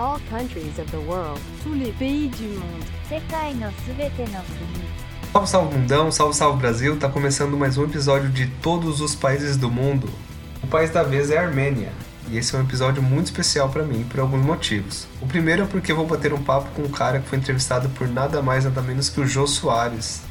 [0.00, 1.38] all countries of the world.
[1.62, 2.84] Tous les pays du monde.
[5.32, 6.96] Salve, salve mundão, salve, salve Brasil.
[6.96, 10.08] Tá começando mais um episódio de Todos os Países do Mundo.
[10.62, 11.92] O país da vez é a Armênia.
[12.30, 15.06] E esse é um episódio muito especial para mim por alguns motivos.
[15.20, 18.08] O primeiro é porque vou bater um papo com um cara que foi entrevistado por
[18.08, 20.22] nada mais nada menos que o Jô Soares,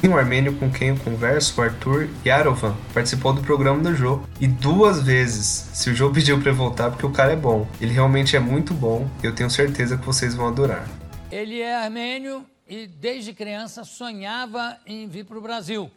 [0.00, 4.20] e um armênio com quem eu converso, o Arthur Yarovan, participou do programa do Jô.
[4.40, 7.66] E duas vezes, se o Jô pediu pra eu voltar porque o cara é bom.
[7.80, 10.86] Ele realmente é muito bom, e eu tenho certeza que vocês vão adorar.
[11.32, 15.90] Ele é armênio e desde criança sonhava em vir para o Brasil.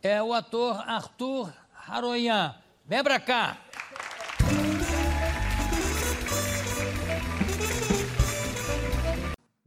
[0.00, 1.52] É o ator Arthur
[1.88, 2.54] Haroyan.
[2.86, 3.56] Vem pra cá.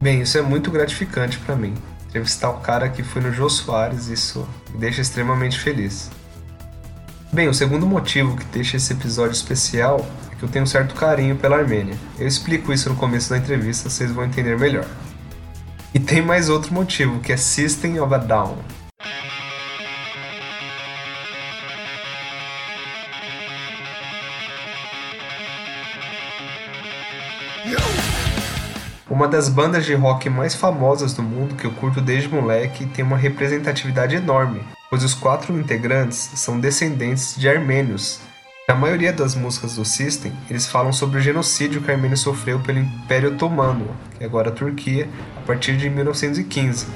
[0.02, 1.74] Bem, isso é muito gratificante pra mim.
[2.12, 6.10] Entrevistar o cara que foi no Jô Soares, isso me deixa extremamente feliz.
[7.32, 10.94] Bem, o segundo motivo que deixa esse episódio especial é que eu tenho um certo
[10.94, 11.96] carinho pela Armênia.
[12.18, 14.84] Eu explico isso no começo da entrevista, vocês vão entender melhor.
[15.94, 18.58] E tem mais outro motivo, que é System of a Down.
[29.12, 33.04] Uma das bandas de rock mais famosas do mundo que eu curto desde moleque tem
[33.04, 38.20] uma representatividade enorme, pois os quatro integrantes são descendentes de armênios.
[38.66, 42.58] Na maioria das músicas do System, eles falam sobre o genocídio que a Armênia sofreu
[42.60, 46.86] pelo Império Otomano, que é agora a Turquia, a partir de 1915,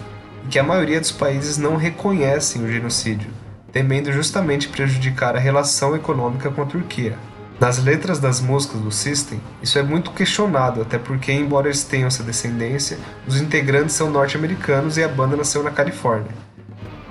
[0.42, 3.28] e que a maioria dos países não reconhecem o genocídio,
[3.70, 7.18] temendo justamente prejudicar a relação econômica com a Turquia.
[7.58, 12.06] Nas letras das músicas do System, isso é muito questionado, até porque, embora eles tenham
[12.06, 16.30] essa descendência, os integrantes são norte-americanos e a banda nasceu na Califórnia.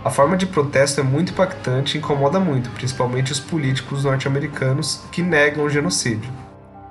[0.04, 5.24] A forma de protesto é muito impactante e incomoda muito, principalmente os políticos norte-americanos que
[5.24, 6.32] negam o genocídio.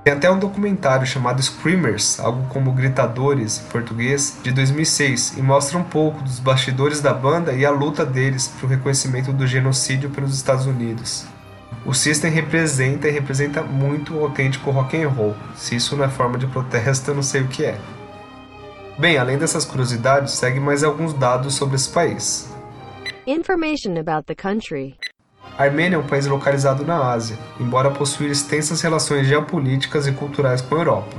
[0.03, 5.79] Tem até um documentário chamado Screamers, algo como Gritadores em português, de 2006, e mostra
[5.79, 10.11] um pouco dos bastidores da banda e a luta deles para o reconhecimento do genocídio
[10.11, 11.25] pelos Estados Unidos.
[11.87, 15.37] O System representa e representa muito o autêntico rock and roll.
[15.55, 17.79] Se isso não é forma de protesto, eu não sei o que é.
[18.99, 22.49] Bem, além dessas curiosidades, segue mais alguns dados sobre esse país.
[23.27, 24.97] Information about the country.
[25.59, 30.63] A Armênia é um país localizado na Ásia, embora possuir extensas relações geopolíticas e culturais
[30.63, 31.17] com a Europa.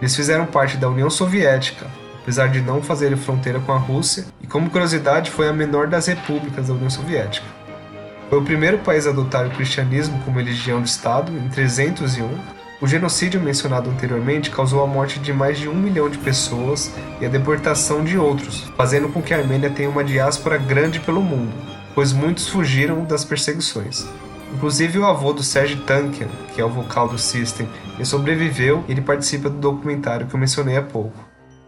[0.00, 1.86] Eles fizeram parte da União Soviética,
[2.22, 6.06] apesar de não fazerem fronteira com a Rússia, e como curiosidade foi a menor das
[6.06, 7.46] repúblicas da União Soviética.
[8.30, 12.28] Foi o primeiro país a adotar o cristianismo como religião de Estado em 301.
[12.80, 17.26] O genocídio mencionado anteriormente causou a morte de mais de um milhão de pessoas e
[17.26, 21.52] a deportação de outros, fazendo com que a Armênia tenha uma diáspora grande pelo mundo,
[21.92, 24.06] pois muitos fugiram das perseguições.
[24.54, 28.92] Inclusive o avô do Serge Tankian, que é o vocal do System, ele sobreviveu e
[28.92, 31.18] ele participa do documentário que eu mencionei há pouco.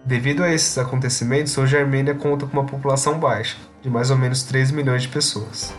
[0.04, 4.16] Devido a esses acontecimentos, hoje a Armênia conta com uma população baixa, de mais ou
[4.16, 5.74] menos 3 milhões de pessoas.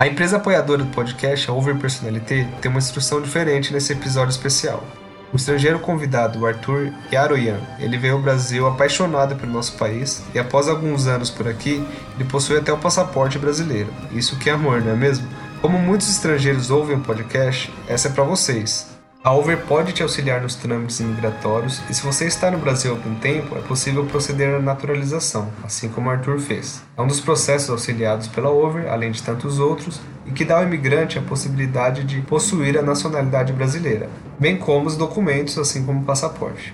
[0.00, 4.84] A empresa apoiadora do podcast, a Over Personalité, tem uma instrução diferente nesse episódio especial.
[5.32, 10.38] O estrangeiro convidado, o Arthur Yaroyan, ele veio ao Brasil apaixonado pelo nosso país e
[10.38, 13.92] após alguns anos por aqui, ele possui até o passaporte brasileiro.
[14.12, 15.26] Isso que é amor, não é mesmo?
[15.60, 18.97] Como muitos estrangeiros ouvem o podcast, essa é para vocês.
[19.22, 22.94] A Over pode te auxiliar nos trâmites imigratórios e se você está no Brasil há
[22.94, 26.82] algum tempo, é possível proceder à naturalização, assim como Arthur fez.
[26.96, 30.62] É um dos processos auxiliados pela Over, além de tantos outros, e que dá ao
[30.62, 34.08] imigrante a possibilidade de possuir a nacionalidade brasileira,
[34.38, 36.72] bem como os documentos, assim como o passaporte.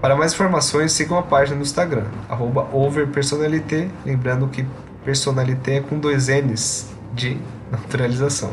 [0.00, 2.06] Para mais informações, sigam a página no Instagram,
[2.72, 4.66] overpersonalité, lembrando que
[5.04, 7.38] personalité é com dois N's de
[7.70, 8.50] naturalização.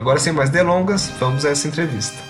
[0.00, 2.29] Agora, sem mais delongas, vamos a essa entrevista.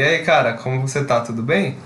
[0.00, 1.20] E aí, cara, como você tá?
[1.20, 1.76] Tudo bem?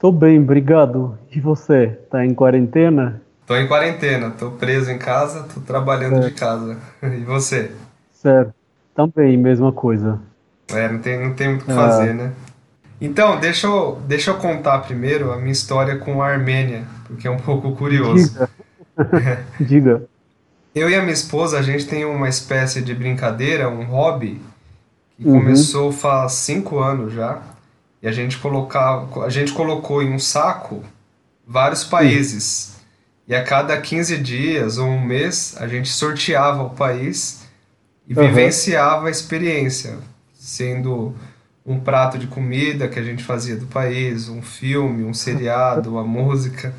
[0.00, 1.16] Tô bem, obrigado.
[1.30, 1.96] E você?
[2.10, 3.22] Tá em quarentena?
[3.46, 6.76] Tô em quarentena, tô preso em casa, tô trabalhando de casa.
[7.00, 7.70] E você?
[8.12, 8.52] Certo.
[8.96, 10.18] Também, mesma coisa.
[10.72, 12.32] É, não tem, não tem muito o que fazer, né?
[13.00, 17.30] Então, deixa eu, deixa eu contar primeiro a minha história com a Armênia, porque é
[17.30, 18.28] um pouco curioso.
[18.28, 18.50] Diga.
[19.60, 20.02] Diga.
[20.74, 24.40] Eu e a minha esposa, a gente tem uma espécie de brincadeira, um hobby,
[25.18, 25.38] uhum.
[25.38, 27.42] começou faz cinco anos já.
[28.02, 30.82] E a gente colocava, a gente colocou em um saco
[31.46, 32.68] vários países.
[32.68, 32.76] Uhum.
[33.28, 37.44] E a cada 15 dias ou um mês, a gente sorteava o país
[38.06, 38.28] e uhum.
[38.28, 39.98] vivenciava a experiência.
[40.34, 41.14] sendo
[41.66, 46.04] um prato de comida que a gente fazia do país, um filme, um seriado, uma
[46.04, 46.72] música.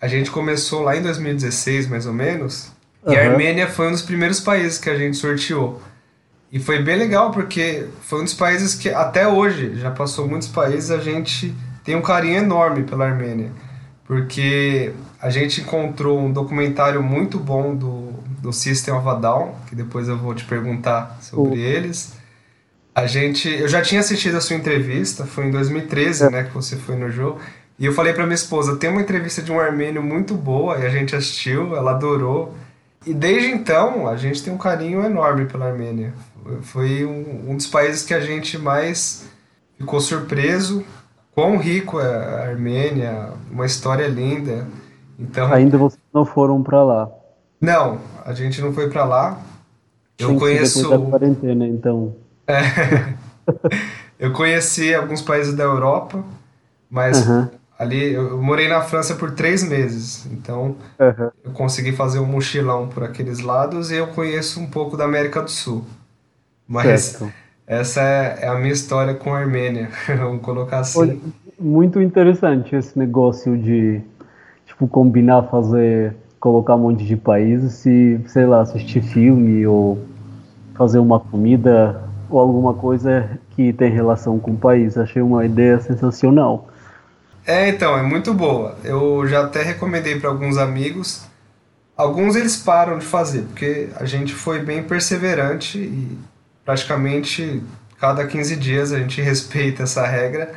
[0.00, 2.70] A gente começou lá em 2016, mais ou menos,
[3.04, 3.30] e a.
[3.30, 5.82] Armênia foi um dos primeiros países que a gente sorteou.
[6.52, 10.48] E foi bem legal porque foi um dos países que até hoje, já passou muitos
[10.48, 11.54] países, a gente
[11.84, 13.52] tem um carinho enorme pela Armênia.
[14.04, 18.12] Porque a gente encontrou um documentário muito bom do,
[18.42, 22.14] do System of a Down, que depois eu vou te perguntar sobre eles.
[22.92, 26.74] A gente, eu já tinha assistido a sua entrevista, foi em 2013, né, que você
[26.74, 27.40] foi no jogo.
[27.78, 30.84] E eu falei pra minha esposa, tem uma entrevista de um armênio muito boa, e
[30.84, 32.54] a gente assistiu, ela adorou.
[33.06, 36.12] E desde então, a gente tem um carinho enorme pela Armênia.
[36.62, 39.28] Foi um, um dos países que a gente mais
[39.78, 40.84] ficou surpreso
[41.32, 44.66] quão rico é a Armênia, uma história linda.
[45.18, 47.10] Então, Ainda vocês não foram para lá.
[47.60, 49.38] não, a gente não foi pra lá.
[50.18, 52.14] Eu ser conheço da quarentena, então.
[54.18, 56.22] Eu conheci alguns países da Europa,
[56.90, 57.50] mas Aham.
[57.78, 61.32] ali eu morei na França por três meses, então Aham.
[61.42, 65.40] eu consegui fazer um mochilão por aqueles lados e eu conheço um pouco da América
[65.40, 65.84] do Sul.
[66.70, 67.32] Mas Certo.
[67.66, 71.32] essa é, é a minha história com a Armênia, vamos colocar Olha, assim.
[71.58, 74.00] muito interessante esse negócio de,
[74.66, 79.98] tipo, combinar, fazer, colocar um monte de países e, sei lá, assistir filme ou
[80.76, 84.96] fazer uma comida ou alguma coisa que tem relação com o país.
[84.96, 86.68] Achei uma ideia sensacional.
[87.44, 88.76] É, então, é muito boa.
[88.84, 91.26] Eu já até recomendei para alguns amigos.
[91.96, 96.16] Alguns eles param de fazer, porque a gente foi bem perseverante e
[96.70, 97.60] praticamente
[97.98, 100.54] cada 15 dias a gente respeita essa regra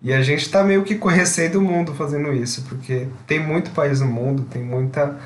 [0.00, 4.00] e a gente está meio que conhecendo o mundo fazendo isso, porque tem muito país
[4.00, 5.16] no mundo, tem muita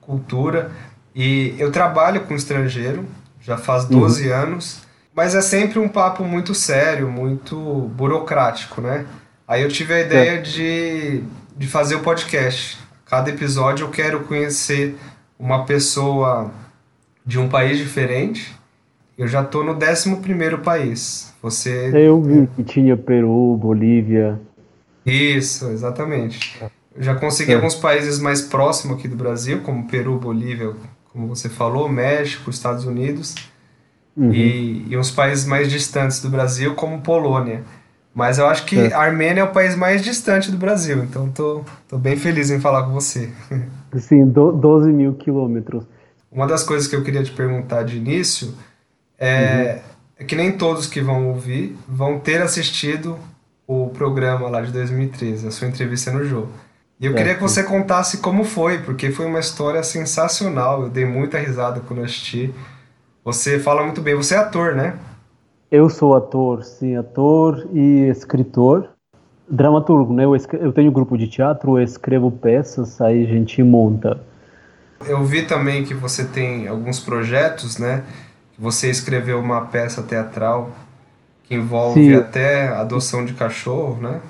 [0.00, 0.70] cultura
[1.12, 3.04] e eu trabalho com estrangeiro
[3.40, 4.82] já faz 12 anos,
[5.12, 7.56] mas é sempre um papo muito sério, muito
[7.96, 9.06] burocrático, né?
[9.48, 11.24] Aí eu tive a ideia de,
[11.56, 12.78] de fazer o podcast.
[13.06, 14.96] Cada episódio eu quero conhecer
[15.36, 16.52] uma pessoa
[17.26, 18.59] de um país diferente.
[19.20, 21.30] Eu já tô no 11º país.
[21.42, 21.90] Você...
[21.92, 24.40] Eu vi que tinha Peru, Bolívia.
[25.04, 26.58] Isso, exatamente.
[26.96, 27.54] Eu já consegui É.
[27.56, 30.72] alguns países mais próximos aqui do Brasil, como Peru, Bolívia,
[31.12, 33.34] como você falou, México, Estados Unidos,
[34.16, 34.32] Uhum.
[34.32, 37.62] e, e uns países mais distantes do Brasil, como Polônia.
[38.14, 38.92] Mas eu acho que É.
[38.94, 42.58] a Armênia é o país mais distante do Brasil, então tô, tô bem feliz em
[42.58, 43.28] falar com você.
[43.98, 45.84] Sim, do, 12 mil quilômetros.
[46.32, 48.54] Uma das coisas que eu queria te perguntar de início
[49.20, 49.80] é,
[50.18, 53.18] é que nem todos que vão ouvir vão ter assistido
[53.66, 56.50] o programa lá de 2013, a sua entrevista no jogo.
[56.98, 60.82] E eu queria que você contasse como foi, porque foi uma história sensacional.
[60.82, 62.52] Eu dei muita risada quando assisti.
[63.24, 64.98] Você fala muito bem, você é ator, né?
[65.70, 68.90] Eu sou ator, sim, ator e escritor.
[69.48, 70.24] Dramaturgo, né?
[70.24, 74.20] Eu, eu tenho grupo de teatro, eu escrevo peças, aí a gente monta.
[75.06, 78.04] Eu vi também que você tem alguns projetos, né?
[78.60, 80.70] Você escreveu uma peça teatral
[81.44, 82.14] que envolve Sim.
[82.14, 84.20] até adoção de cachorro, né?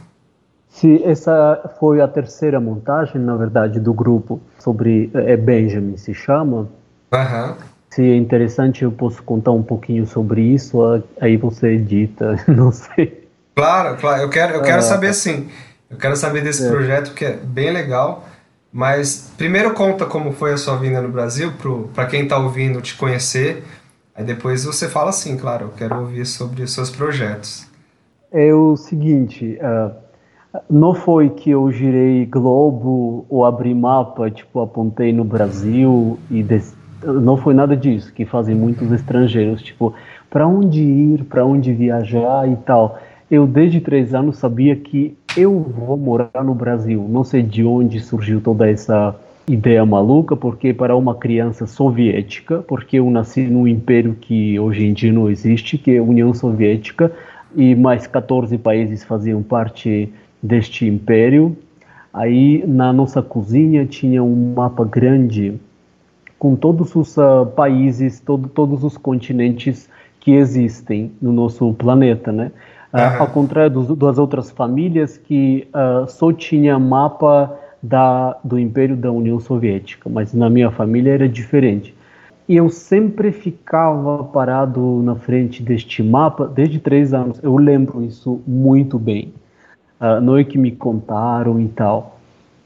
[0.69, 6.69] Se essa foi a terceira montagem, na verdade, do grupo sobre é Benjamin se chama.
[7.13, 7.57] Aham.
[7.91, 10.79] Se é interessante, eu posso contar um pouquinho sobre isso.
[11.21, 13.29] Aí você edita, não sei.
[13.57, 14.23] Claro, claro.
[14.23, 14.83] Eu quero, eu quero Ah.
[14.83, 15.49] saber sim.
[15.91, 16.71] Eu quero saber desse É.
[16.71, 18.25] projeto que é bem legal.
[18.73, 21.53] Mas primeiro conta como foi a sua vinda no Brasil,
[21.93, 23.65] para quem está ouvindo te conhecer.
[24.15, 27.67] Aí depois você fala assim, claro, eu quero ouvir sobre os seus projetos.
[28.33, 29.93] É o seguinte, ah,
[30.69, 36.75] não foi que eu girei globo ou abri mapa, tipo, apontei no Brasil e des-
[37.03, 39.95] não foi nada disso que fazem muitos estrangeiros, tipo,
[40.29, 42.99] para onde ir, para onde viajar e tal.
[43.31, 47.07] Eu desde três anos sabia que eu vou morar no Brasil.
[47.09, 49.15] Não sei de onde surgiu toda essa
[49.53, 54.93] ideia maluca, porque para uma criança soviética, porque eu nasci num império que hoje em
[54.93, 57.13] dia não existe, que é a União Soviética,
[57.57, 61.57] e mais 14 países faziam parte deste império.
[62.13, 65.55] Aí na nossa cozinha tinha um mapa grande
[66.39, 69.89] com todos os ah, países, todo, todos os continentes
[70.21, 72.53] que existem no nosso planeta, né?
[72.93, 73.21] Ah, Aham.
[73.21, 79.11] Ao contrário dos, das outras famílias que ah, só tinha mapa da, do Império da
[79.11, 81.95] União Soviética, mas na minha família era diferente.
[82.49, 87.39] E eu sempre ficava parado na frente deste mapa desde três anos.
[87.43, 89.33] Eu lembro isso muito bem.
[90.01, 92.19] Ah, não é que me contaram e tal.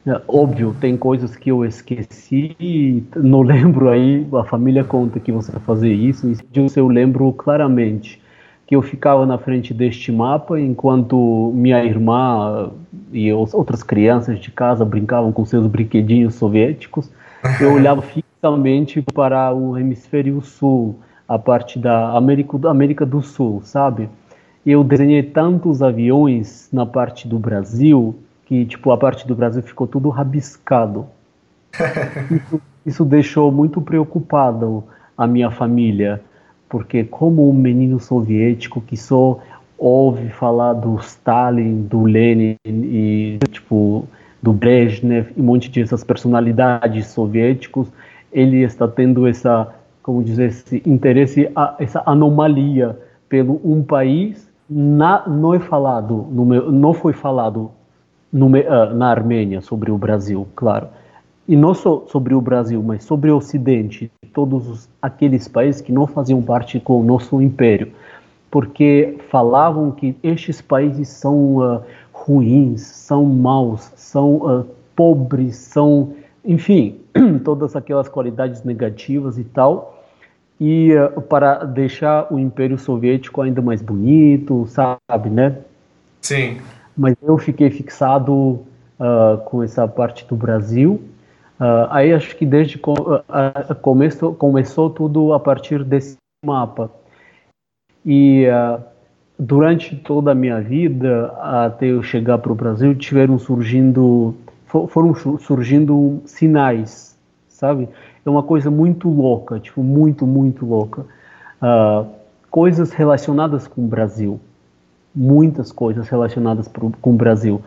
[0.06, 5.50] É, Óbvio, tem coisas que eu esqueci, não lembro aí, a família conta que você
[5.61, 8.21] fazer isso, disso eu lembro claramente.
[8.66, 12.71] Que eu ficava na frente deste mapa enquanto minha irmã
[13.12, 17.11] e outras crianças de casa brincavam com seus brinquedinhos soviéticos.
[17.61, 20.97] Eu olhava fixamente para o hemisfério sul,
[21.28, 24.09] a parte da América, da América do Sul, sabe?
[24.64, 28.14] Eu desenhei tantos aviões na parte do Brasil
[28.47, 31.06] que tipo a parte do Brasil ficou tudo rabiscado.
[32.30, 34.85] Isso, isso deixou muito preocupado
[35.16, 36.21] a minha família
[36.75, 39.38] porque como um menino soviético que só
[39.78, 44.09] ouve falar do Stalin, do Lenin e tipo
[44.43, 47.93] do Brezhnev e um monte dessas personalidades soviéticos,
[48.33, 54.50] ele está tendo essa, como dizer, esse interesse, essa anomalia pelo um país.
[54.69, 56.26] Na, não é falado,
[56.73, 57.71] não foi falado
[58.33, 60.88] uh, na Armênia sobre o Brasil, claro
[61.47, 65.93] e não só sobre o Brasil, mas sobre o Ocidente, todos os, aqueles países que
[65.93, 67.93] não faziam parte com o nosso império,
[68.51, 71.83] porque falavam que estes países são uh,
[72.13, 76.99] ruins, são maus, são uh, pobres, são, enfim,
[77.45, 80.03] todas aquelas qualidades negativas e tal,
[80.59, 85.59] e uh, para deixar o Império Soviético ainda mais bonito, sabe, né?
[86.23, 86.59] Sim.
[86.97, 88.61] Mas eu fiquei fixado
[89.47, 91.03] com essa parte do Brasil
[91.61, 96.91] Uh, aí acho que desde co uh, começo, começou tudo a partir desse mapa.
[98.05, 98.83] E uh,
[99.39, 104.35] durante toda a minha vida, até eu chegar para o Brasil, tiveram surgindo,
[104.67, 107.17] for, foram surgindo sinais,
[107.49, 107.89] sabe?
[108.27, 111.05] É uma coisa muito louca, tipo, muito, muito louca.
[112.51, 114.41] coisas relacionadas com o Brasil.
[115.15, 117.63] Muitas coisas relacionadas pro, com o Brasil.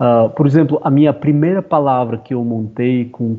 [0.00, 3.36] Uh, por exemplo, a minha primeira palavra que eu montei com.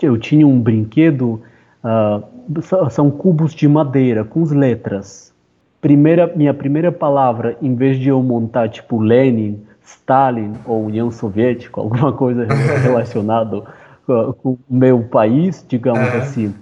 [0.00, 1.42] Eu tinha um brinquedo,
[1.84, 5.34] uh, são cubos de madeira com as letras.
[5.78, 11.78] Primeira, minha primeira palavra, em vez de eu montar tipo Lenin, Stalin ou União Soviética,
[11.80, 12.46] alguma coisa
[12.82, 16.54] relacionada uh, com o meu país, digamos assim,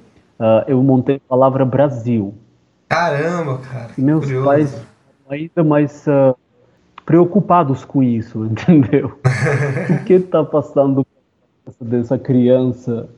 [0.66, 2.34] eu montei a palavra Brasil.
[2.88, 3.90] Caramba, cara.
[3.96, 4.44] Meus curioso.
[4.44, 4.86] pais
[5.28, 6.06] ainda mais
[7.08, 9.18] preocupados com isso, entendeu?
[9.88, 11.06] o que está passando
[11.80, 13.08] dessa criança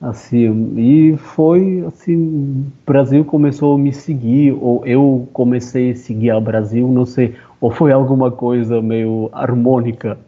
[0.00, 6.30] assim e foi assim o Brasil começou a me seguir ou eu comecei a seguir
[6.30, 10.18] a Brasil não sei ou foi alguma coisa meio harmônica.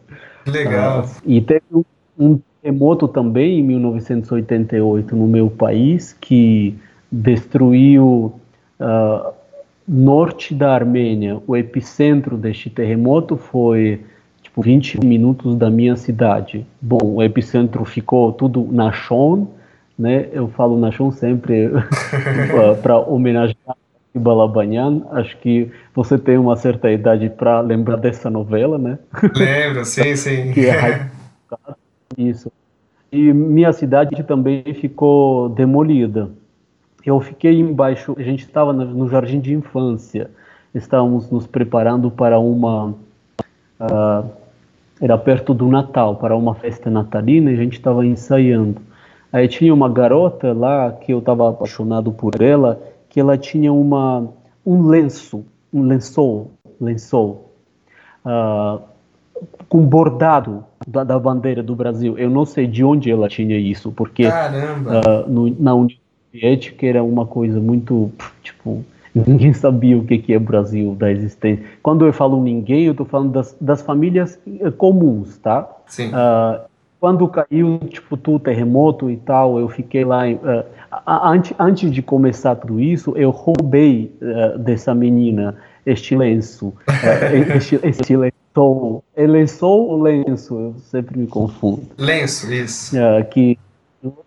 [0.47, 1.03] Legal.
[1.03, 1.83] Uh, e teve um,
[2.17, 6.77] um terremoto também em 1988 no meu país que
[7.11, 8.33] destruiu
[8.79, 9.33] uh,
[9.87, 11.41] norte da Armênia.
[11.47, 14.01] O epicentro deste terremoto foi
[14.41, 16.65] tipo 20 minutos da minha cidade.
[16.81, 19.47] Bom, o epicentro ficou tudo na Shon,
[19.97, 20.27] né?
[20.31, 21.69] Eu falo na Shon sempre
[22.81, 23.75] para homenagear
[24.15, 25.03] Balabanyan.
[25.11, 28.99] Acho que você tem uma certa idade para lembrar dessa novela, né?
[29.35, 30.51] Lembro, sim, sim.
[30.51, 31.09] que é
[32.17, 32.51] isso.
[33.11, 36.29] E minha cidade também ficou demolida
[37.05, 40.31] eu fiquei embaixo, a gente estava no jardim de infância,
[40.73, 42.95] estávamos nos preparando para uma.
[43.79, 44.29] Uh,
[45.01, 48.81] era perto do Natal, para uma festa natalina, e a gente estava ensaiando.
[49.31, 54.29] Aí tinha uma garota lá que eu estava apaixonado por ela, que ela tinha uma
[54.65, 55.43] um lenço,
[55.73, 57.51] um lençol, lençol,
[58.25, 58.81] uh,
[59.67, 62.17] com bordado da, da, bandeira do Brasil.
[62.17, 66.02] Eu não sei de onde ela tinha isso, porque uh, no, na União
[66.33, 68.11] soviética era uma coisa muito,
[68.41, 71.63] tipo, ninguém sabia o que, que é Brasil, da existência.
[71.83, 75.69] Quando eu falo ninguém, eu estou falando das, das famílias eh, comuns, tá?
[75.85, 76.09] Sim.
[76.09, 76.61] Uh,
[76.99, 80.23] quando caiu, tipo, o terremoto e tal, eu fiquei lá.
[80.25, 80.65] Uh,
[81.05, 86.73] antes, antes de começar tudo isso, eu roubei uh, dessa menina este lenço,
[87.55, 89.03] este, este lençol.
[89.15, 90.55] É lençol ou lenço?
[90.55, 91.83] Eu sempre me confundo.
[91.97, 92.95] Lenço, isso.
[93.31, 93.57] que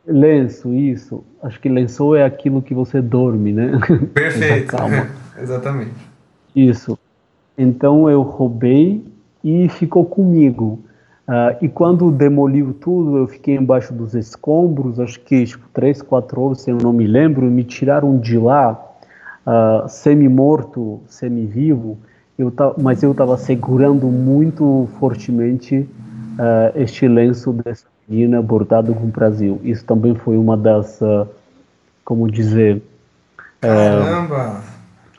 [0.06, 1.22] Lenço, isso.
[1.42, 3.78] Acho que lençol é aquilo que você dorme, né?
[4.14, 4.68] Perfeito.
[4.68, 5.08] Calma.
[5.38, 5.92] Exatamente.
[6.54, 6.98] Isso.
[7.58, 9.04] Então eu roubei
[9.44, 10.80] e ficou comigo.
[11.28, 16.40] Uh, e quando demoliu tudo, eu fiquei embaixo dos escombros, acho que tipo, três, quatro
[16.40, 18.80] horas, se eu não me lembro, me tiraram de lá,
[19.44, 21.98] uh, semi-morto, semi-vivo,
[22.38, 25.88] eu mas eu estava segurando muito fortemente
[26.38, 29.60] uh, este lenço dessa menina bordado com o Brasil.
[29.64, 31.28] Isso também foi uma das, uh,
[32.04, 32.82] como dizer,
[33.60, 34.62] Caramba!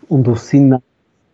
[0.09, 0.81] Uh, um dos sinais,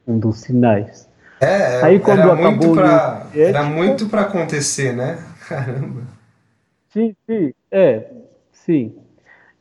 [0.08, 1.08] um dos sinais.
[1.40, 5.20] É, Aí quando era acabou muito pra, era muito para acontecer, né?
[5.48, 6.02] Caramba.
[6.90, 8.06] Sim, sim, é,
[8.52, 8.94] sim.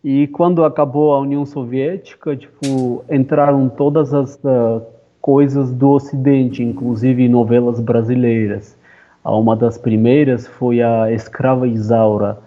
[0.04, 4.82] E quando acabou a União Soviética, tipo, entraram todas as uh,
[5.20, 8.76] coisas do Ocidente, inclusive novelas brasileiras.
[9.24, 12.38] Uma das primeiras foi a Escrava Isaura,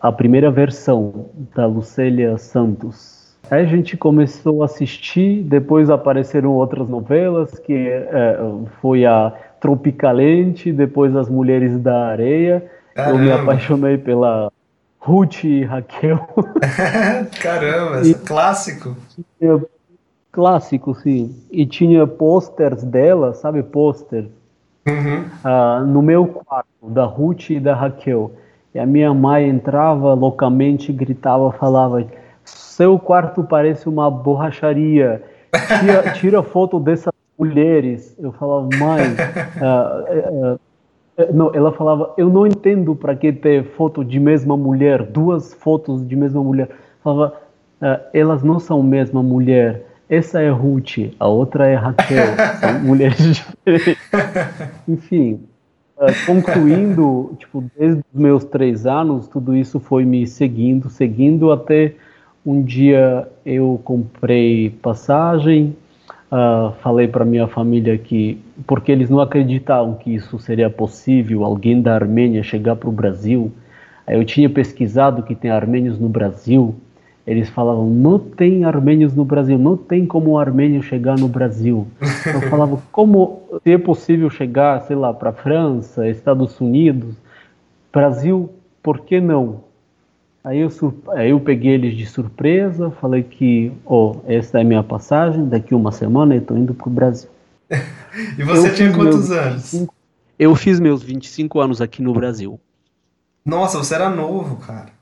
[0.00, 3.18] a primeira versão da Lucélia Santos.
[3.50, 10.70] Aí a gente começou a assistir, depois apareceram outras novelas, que uh, foi a Tropicalente,
[10.70, 12.70] depois As Mulheres da Areia.
[12.94, 13.16] Caramba.
[13.16, 14.52] Eu me apaixonei pela
[15.00, 16.28] Ruth e Raquel.
[17.40, 18.94] Caramba, e clássico.
[19.38, 19.62] Tinha,
[20.30, 21.34] clássico, sim.
[21.50, 24.26] E tinha posters dela, sabe, pôster,
[24.88, 25.24] Uhum.
[25.44, 28.32] uh, no meu quarto, da Ruth e da Raquel.
[28.74, 32.04] E a minha mãe entrava loucamente, gritava, falava:
[32.44, 35.22] Seu quarto parece uma borracharia.
[35.80, 38.16] Tira, tira foto dessas mulheres.
[38.18, 39.04] Eu falava, mãe.
[39.60, 40.54] Uh,
[41.24, 45.52] uh, não, ela falava: Eu não entendo para que ter foto de mesma mulher, duas
[45.54, 46.68] fotos de mesma mulher.
[47.02, 47.34] Falava:
[48.12, 49.87] Elas não são mesma mulher.
[50.08, 53.98] Essa é Ruth, a outra é Raquel, são mulheres diferentes.
[54.88, 55.40] Enfim,
[55.98, 61.92] uh, concluindo, tipo, desde os meus três anos, tudo isso foi me seguindo, seguindo, até
[62.44, 65.76] um dia eu comprei passagem,
[66.32, 71.82] uh, falei para minha família que, porque eles não acreditavam que isso seria possível, alguém
[71.82, 73.52] da Armênia chegar para o Brasil.
[74.06, 76.74] Eu tinha pesquisado que tem armênios no Brasil,
[77.28, 81.86] eles falavam, não tem armênios no Brasil, não tem como um armênio chegar no Brasil.
[82.24, 87.14] Eu falava, como se é possível chegar, sei lá, para França, Estados Unidos,
[87.92, 88.48] Brasil,
[88.82, 89.64] por que não?
[90.42, 90.70] Aí eu,
[91.08, 95.46] aí eu peguei eles de surpresa, falei que, ó, oh, essa é a minha passagem,
[95.46, 97.28] daqui uma semana eu estou indo para o Brasil.
[98.38, 99.72] e você eu tinha quantos anos?
[99.72, 99.94] 25,
[100.38, 102.58] eu fiz meus 25 anos aqui no Brasil.
[103.44, 104.97] Nossa, você era novo, cara.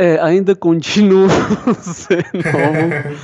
[0.00, 1.28] É, ainda continuo
[1.82, 3.18] sendo novo,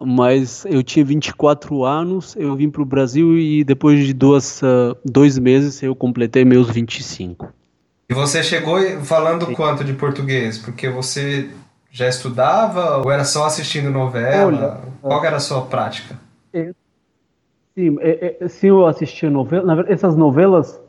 [0.00, 4.96] mas eu tinha 24 anos, eu vim para o Brasil e depois de duas, uh,
[5.04, 7.52] dois meses eu completei meus 25.
[8.10, 9.54] E você chegou falando Sim.
[9.54, 10.58] quanto de português?
[10.58, 11.50] Porque você
[11.88, 14.46] já estudava ou era só assistindo novela?
[14.46, 16.18] Olha, Qual era a sua prática?
[16.52, 16.72] É,
[17.76, 19.84] sim, é, é, sim, eu assistia novela.
[19.88, 20.80] Essas novelas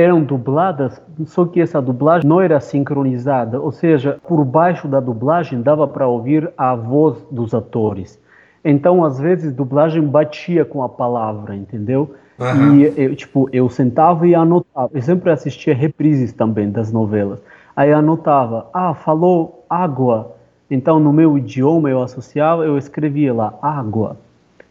[0.00, 5.60] eram dubladas, só que essa dublagem não era sincronizada, ou seja, por baixo da dublagem
[5.60, 8.18] dava para ouvir a voz dos atores.
[8.64, 12.14] Então, às vezes, dublagem batia com a palavra, entendeu?
[12.38, 12.76] Uhum.
[12.76, 14.90] E eu, tipo, eu sentava e anotava.
[14.92, 17.38] Eu sempre assistia reprises também das novelas.
[17.74, 20.36] Aí anotava, ah, falou água.
[20.70, 24.16] Então, no meu idioma eu associava, eu escrevia lá água.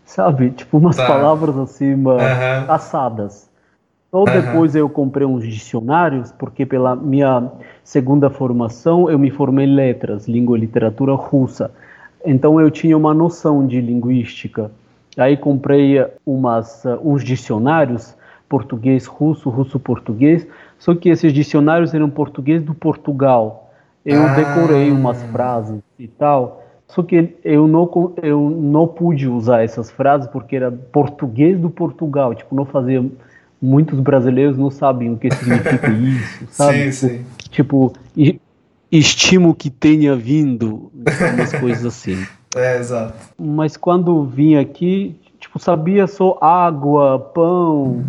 [0.05, 0.51] Sabe?
[0.51, 1.05] Tipo, umas tá.
[1.05, 2.65] palavras assim, uhum.
[2.67, 3.48] passadas.
[4.11, 7.51] Só depois eu comprei uns dicionários, porque pela minha
[7.83, 11.71] segunda formação eu me formei em letras, língua e literatura russa.
[12.25, 14.71] Então eu tinha uma noção de linguística.
[15.15, 18.15] Aí comprei umas, uh, uns dicionários,
[18.47, 20.47] português, russo, russo-português,
[20.79, 23.71] só que esses dicionários eram português do Portugal.
[24.03, 24.33] Eu ah.
[24.33, 30.27] decorei umas frases e tal, só que eu não, eu não pude usar essas frases
[30.27, 33.05] porque era português do Portugal, tipo, não fazia
[33.61, 36.91] muitos brasileiros não sabem o que significa isso, sabe?
[36.91, 37.25] Sim, sim.
[37.49, 37.93] Tipo,
[38.91, 40.91] estimo que tenha vindo,
[41.35, 42.25] umas coisas assim.
[42.55, 43.13] É, exato.
[43.37, 48.03] Mas quando vim aqui, tipo, sabia só água, pão,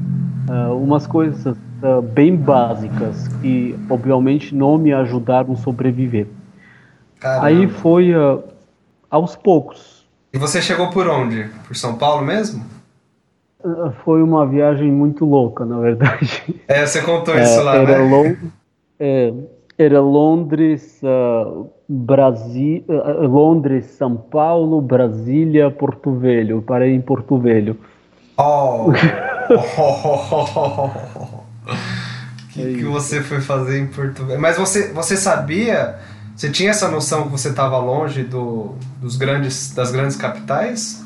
[0.49, 6.27] uh, umas coisas uh, bem básicas que, obviamente, não me ajudaram a sobreviver.
[7.19, 7.47] Caramba.
[7.49, 8.43] Aí foi uh,
[9.11, 10.07] aos poucos.
[10.33, 11.51] E você chegou por onde?
[11.67, 12.65] Por São Paulo mesmo?
[14.05, 16.43] Foi uma viagem muito louca, na verdade.
[16.67, 18.11] É, você contou isso é, lá, era né?
[18.11, 18.39] Lond
[18.99, 19.33] é,
[19.79, 26.61] era Londres, uh, Brasi uh, Londres, São Paulo, Brasília, Porto Velho.
[26.61, 27.79] Parei em Porto Velho.
[28.37, 28.93] Oh!
[32.51, 34.41] O que, que você foi fazer em Porto Velho?
[34.41, 36.01] Mas você, você sabia?
[36.35, 41.00] Você tinha essa noção que você estava longe do, dos grandes, das grandes capitais?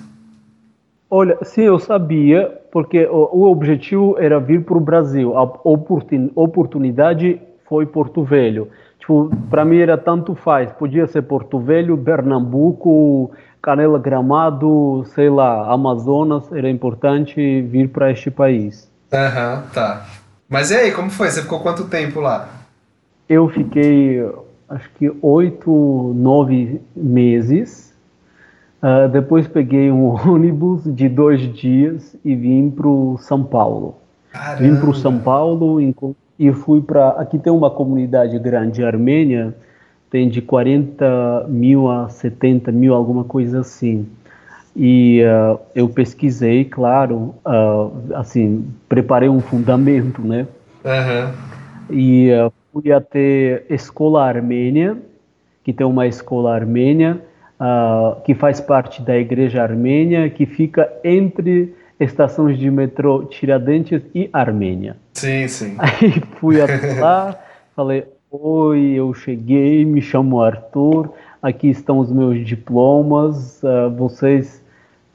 [1.16, 5.38] Olha, sim, eu sabia, porque o, o objetivo era vir para o Brasil.
[5.38, 8.68] A oportun, oportunidade foi Porto Velho.
[8.98, 10.72] Tipo, para mim era tanto faz.
[10.72, 13.30] Podia ser Porto Velho, Pernambuco,
[13.62, 16.50] Canela Gramado, sei lá, Amazonas.
[16.50, 18.90] Era importante vir para este país.
[19.12, 20.04] Aham, uhum, tá.
[20.48, 21.30] Mas e aí, como foi?
[21.30, 22.48] Você ficou quanto tempo lá?
[23.28, 24.20] Eu fiquei,
[24.68, 27.93] acho que oito, nove meses.
[28.84, 32.86] Uh, depois peguei um ônibus de dois dias e vim para
[33.18, 33.94] São Paulo.
[34.30, 34.62] Caramba.
[34.62, 35.80] Vim para o São Paulo
[36.38, 37.08] e fui para.
[37.12, 39.54] Aqui tem uma comunidade grande armênia
[40.14, 44.06] tem de 40 mil a 70 mil, alguma coisa assim.
[44.76, 50.46] E uh, eu pesquisei, claro, uh, assim, preparei um fundamento, né?
[50.84, 51.34] Aham.
[51.90, 52.28] E
[52.72, 54.96] fui até Escola Armênia,
[55.64, 57.20] que tem uma escola armênia,
[57.64, 64.28] uh, que faz parte da Igreja Armênia, que fica entre estações de metrô Tiradentes e
[64.32, 64.96] Armênia.
[65.14, 65.76] Sim, sim.
[65.80, 67.38] Aí fui até lá,
[67.74, 74.62] falei: Oi, eu cheguei, me chamo Arthur, aqui estão os meus diplomas, uh, vocês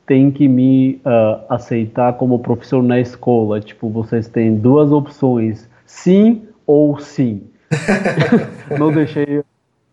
[0.07, 3.59] têm que me uh, aceitar como professor na escola.
[3.59, 7.43] Tipo, vocês têm duas opções, sim ou sim.
[8.79, 9.43] Não deixei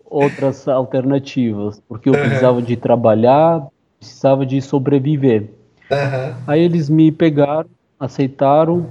[0.08, 3.66] outras alternativas, porque eu precisava de trabalhar,
[3.98, 5.50] precisava de sobreviver.
[5.90, 6.36] Aham.
[6.46, 8.86] Aí eles me pegaram, aceitaram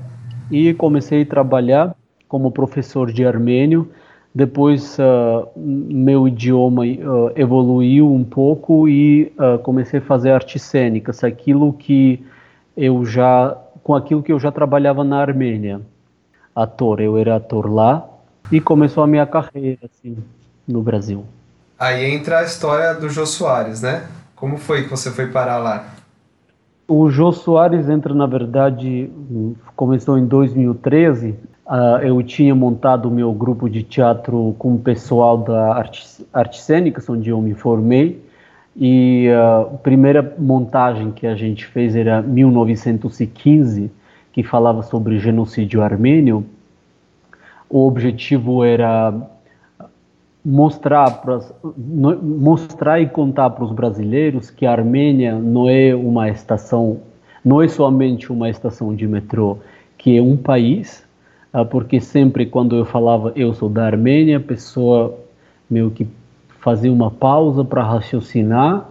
[0.51, 1.95] e comecei a trabalhar
[2.27, 3.91] como professor de armênio.
[4.33, 11.23] Depois ah, meu idioma ah, evoluiu um pouco e ah, comecei a fazer artes cênicas,
[11.23, 12.23] aquilo que
[12.75, 15.79] eu já com aquilo que eu já trabalhava na Armênia.
[16.55, 18.07] Ator, eu era ator lá
[18.51, 20.17] e começou a minha carreira assim
[20.67, 21.25] no Brasil.
[21.77, 24.07] Aí entra a história do Jô Soares, né?
[24.35, 25.95] Como foi que você foi parar lá?
[26.87, 29.09] O Jô Soares entra, na verdade,
[29.75, 31.35] começou em 2013.
[31.67, 36.61] Ah, eu tinha montado o meu grupo de teatro com o pessoal da Artes, Artes
[36.61, 38.23] Cênicas, onde eu me formei.
[38.75, 43.91] E ah, a primeira montagem que a gente fez era 1915,
[44.31, 46.45] que falava sobre genocídio armênio.
[47.67, 49.11] O objetivo era
[50.45, 51.23] mostrar
[51.75, 56.99] no- mostrar e contar para os brasileiros que a Armênia não é uma estação,
[57.43, 59.57] não é somente uma estação de metrô,
[59.97, 61.03] que é um país,
[61.51, 65.17] ah, porque sempre quando eu falava eu sou da Armênia, a pessoa
[65.67, 66.07] meio que
[66.59, 68.87] fazia uma pausa para raciocinar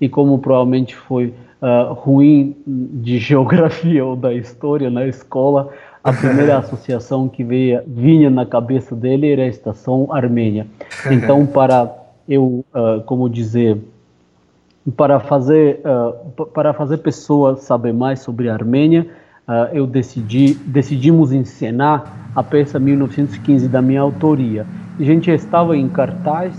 [0.00, 1.32] e como provavelmente foi
[1.62, 5.70] ah, ruim de geografia ou da história na escola,
[6.08, 10.66] a primeira associação que veio, vinha na cabeça dele era a estação Armênia.
[11.10, 11.90] Então, para
[12.28, 13.78] eu, ah, como dizer,
[14.96, 15.80] para fazer
[16.36, 19.06] pa- para fazer pessoas saber mais sobre a Armênia,
[19.46, 24.66] ah, eu decidi decidimos encenar a peça 1915 da minha autoria.
[24.98, 26.54] A gente estava em cartaz,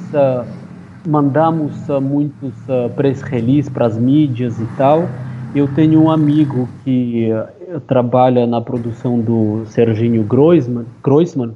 [1.07, 2.53] mandamos muitos
[2.95, 5.07] press release para as mídias e tal.
[5.55, 7.49] Eu tenho um amigo que ah,
[7.87, 11.55] trabalha na produção do Serginho Groisman, Groisman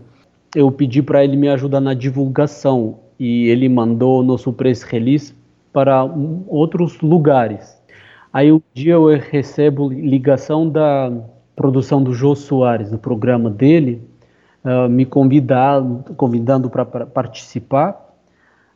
[0.55, 5.35] eu pedi para ele me ajudar na divulgação e ele mandou o nosso press release
[5.71, 6.03] para
[6.47, 7.79] outros lugares.
[8.31, 11.11] Aí um dia eu recebo ligação da
[11.55, 14.01] produção do Jô Soares, do programa dele,
[14.63, 17.99] ah, me convidando, convidando para participar,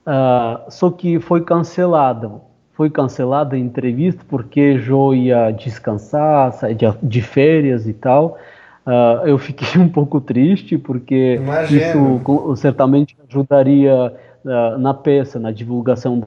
[0.06, 2.42] Ah, só que foi cancelado.
[2.78, 8.38] Foi cancelada a entrevista porque Jô ia descansar, sair de, férias e tal.
[8.86, 12.22] Ah, eu fiquei um pouco triste porque Imagino.
[12.22, 14.14] isso certamente ajudaria
[14.46, 16.22] ah, na peça, na divulgação.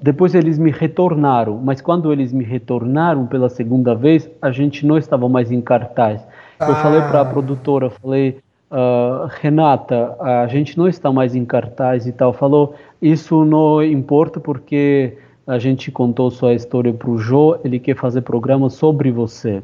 [0.00, 4.96] Depois eles me retornaram, mas quando eles me retornaram pela segunda vez, a gente não
[4.96, 6.24] estava mais em cartaz.
[6.60, 6.76] Eu Ah.
[6.76, 8.38] falei para a produtora, falei,
[8.70, 12.32] ah, Renata, a gente não está mais em cartaz e tal.
[12.32, 17.96] Falou, isso não importa porque a gente contou sua história para o Jô, ele quer
[17.96, 19.62] fazer programa sobre você.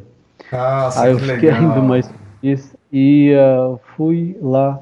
[0.51, 1.61] Nossa, Aí eu que fiquei legal.
[1.61, 4.81] ainda mais feliz e ah, fui lá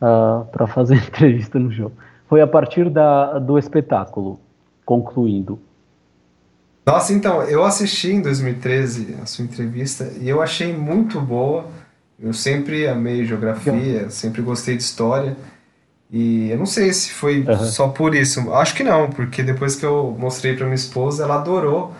[0.00, 1.92] para fazer entrevista no jogo.
[2.28, 4.40] Foi a partir da, do espetáculo,
[4.86, 5.58] concluindo.
[6.86, 11.66] Nossa, então, eu assisti em 2013 a sua entrevista e eu achei muito boa.
[12.18, 15.36] Eu sempre amei geografia, sempre gostei de história.
[16.10, 17.64] E eu não sei se foi Aham.
[17.64, 18.52] só por isso.
[18.54, 21.92] Acho que não, porque depois que eu mostrei para minha esposa, ela adorou.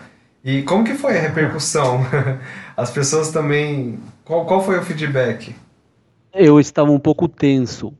[0.43, 2.01] E como que foi a repercussão?
[2.77, 3.99] As pessoas também.
[4.23, 5.53] Qual, qual foi o feedback?
[6.33, 7.93] Eu estava um pouco tenso,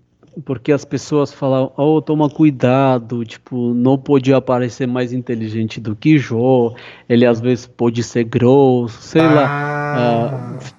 [0.45, 6.17] porque as pessoas falavam, oh, toma cuidado, tipo, não pode aparecer mais inteligente do que
[6.19, 6.75] Jô,
[7.09, 9.51] ele às vezes pode ser grosso, sei lá.
[9.91, 10.29] Ah,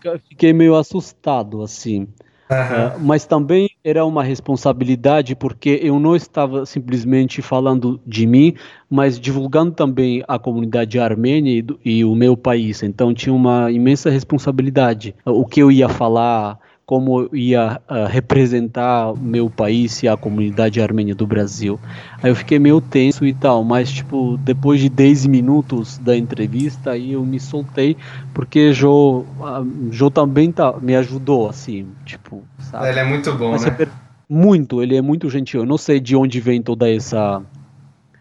[0.05, 2.07] Ah, fiquei meio assustado, assim.
[2.51, 8.55] Ah, mas também era uma responsabilidade porque eu não estava simplesmente falando de mim,
[8.89, 12.83] mas divulgando também a comunidade armênia e, do- e o meu país.
[12.83, 15.15] Então tinha uma imensa responsabilidade.
[15.27, 16.59] O que eu ia falar,
[16.89, 21.79] como eu ia ah, representar meu país e a comunidade armênia do Brasil.
[22.23, 26.93] Aí eu fiquei meio tenso e tal, mas tipo, depois de 10 minutos da entrevista,
[26.93, 27.95] aí eu me soltei,
[28.33, 32.89] porque Jô, ah, Jô também tá, me ajudou, assim, tipo, sabe?
[32.89, 33.71] Ele é muito bom, Mas né?
[33.71, 33.91] per-
[34.27, 35.61] muito, ele é muito gentil.
[35.61, 37.43] Eu não sei de onde vem toda essa.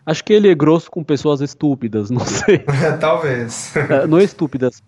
[0.06, 2.66] Acho que ele é grosso com pessoas estúpidas, não sei.
[3.00, 3.74] Talvez.
[3.78, 4.82] É, não é estúpidas,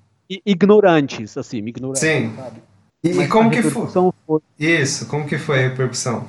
[0.46, 2.02] ignorantes, assim, ignorantes.
[2.02, 2.34] Sim.
[2.36, 2.69] sabe?
[3.04, 3.88] E, e como que foi?
[4.26, 4.42] foi?
[4.60, 6.26] Isso, como que foi a repercussão?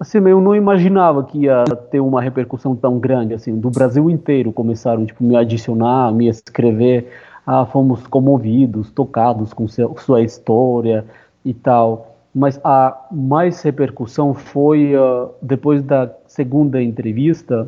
[0.00, 4.52] Assim, eu não imaginava que ia ter uma repercussão tão grande, assim, do Brasil inteiro
[4.52, 7.08] começaram, tipo, me adicionar, me escrever,
[7.46, 11.04] ah, fomos comovidos, tocados com seu, sua história
[11.44, 12.16] e tal.
[12.34, 17.66] Mas a mais repercussão foi ah, depois da segunda entrevista,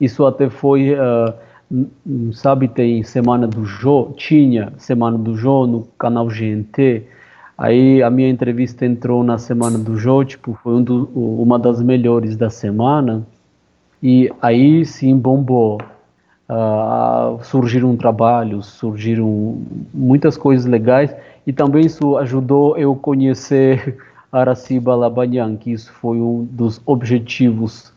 [0.00, 0.94] isso até foi,
[1.70, 7.02] n- sabe, tem Semana do Jô, tinha Semana do Jô no canal GNT,
[7.56, 11.80] Aí a minha entrevista entrou na semana do Jô, tipo, foi um do- uma das
[11.82, 13.22] melhores da semana.
[14.02, 15.80] E aí sim bombou.
[16.48, 19.62] Ah, surgiram trabalhos, surgiram
[19.94, 21.14] muitas coisas legais
[21.46, 23.96] e também isso ajudou eu conhecer
[24.30, 27.90] Araciba Labanyan, que isso foi um dos objetivos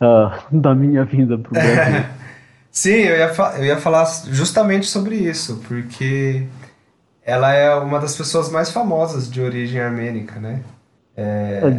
[0.00, 2.04] ah, da minha vinda para o Brasil.
[2.70, 6.42] Sim, eu ia, eu ia falar justamente sobre isso, porque
[7.26, 10.62] ela é uma das pessoas mais famosas de origem armênica, né?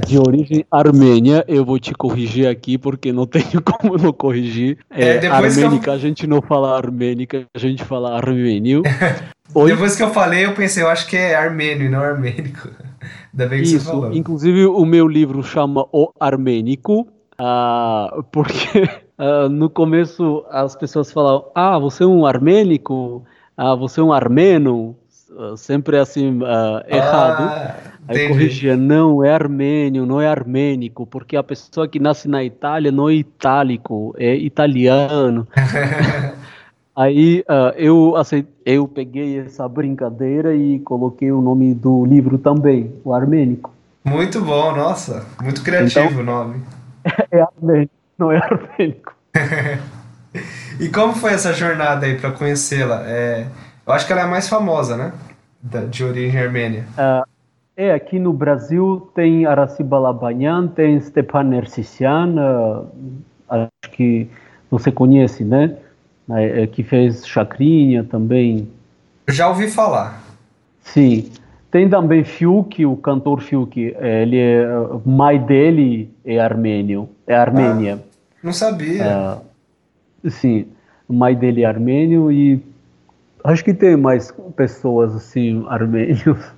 [0.06, 4.80] De origem armênia, eu vou te corrigir aqui porque não tenho como não corrigir.
[4.90, 8.82] É, É, que eu- armênica, a gente não fala armênica, a gente fala armênio.
[9.54, 9.72] Oi?
[9.72, 12.68] Depois que eu falei, eu pensei, eu acho que é armênio e não armênico.
[13.32, 14.12] Ainda bem que você Isso, falou.
[14.12, 17.08] inclusive o meu livro chama O Armênico,
[17.38, 23.24] ah, porque ah, no começo as pessoas falavam, ah, você é um armênico,
[23.56, 24.96] ah, você é um armeno,
[25.58, 27.44] sempre assim, ah, errado.
[27.44, 27.76] Ah,
[28.10, 32.90] Aí corrigia, não, é armênio, não é armênico, porque a pessoa que nasce na Itália
[32.92, 35.46] não é itálico, é italiano.
[36.96, 42.92] Aí ah, eu, aceit- eu peguei essa brincadeira e coloquei o nome do livro também,
[43.04, 43.72] o armênico.
[44.04, 45.26] Muito bom, nossa.
[45.44, 46.62] Muito criativo Então- o nome.
[47.32, 49.14] É armênico, não é armênico.
[50.80, 53.02] E como foi essa jornada aí pra conhecê-la?
[53.08, 53.48] É,
[53.88, 55.12] eu acho que ela é a mais famosa, né?
[55.90, 56.86] De origem armênia.
[57.76, 62.34] É, aqui no Brasil tem Araciba Labanyan, tem Stepan Nersissian,
[63.48, 64.28] ah, acho que
[64.72, 65.78] você conhece, né?
[66.32, 68.68] É, é, que fez Chacrinha também.
[69.28, 70.24] Eu já ouvi falar.
[70.82, 71.30] Sim.
[71.70, 73.96] Tem também Fiuk, o cantor Fiuk.
[74.00, 78.04] é, Ele é, ah, mãe dele é armênio, é Armênia.
[78.42, 79.38] Não sabia.
[80.28, 80.66] Sim,
[81.08, 82.62] o mãe dele é armênio e
[83.48, 86.38] acho que tem mais pessoas assim, armênios.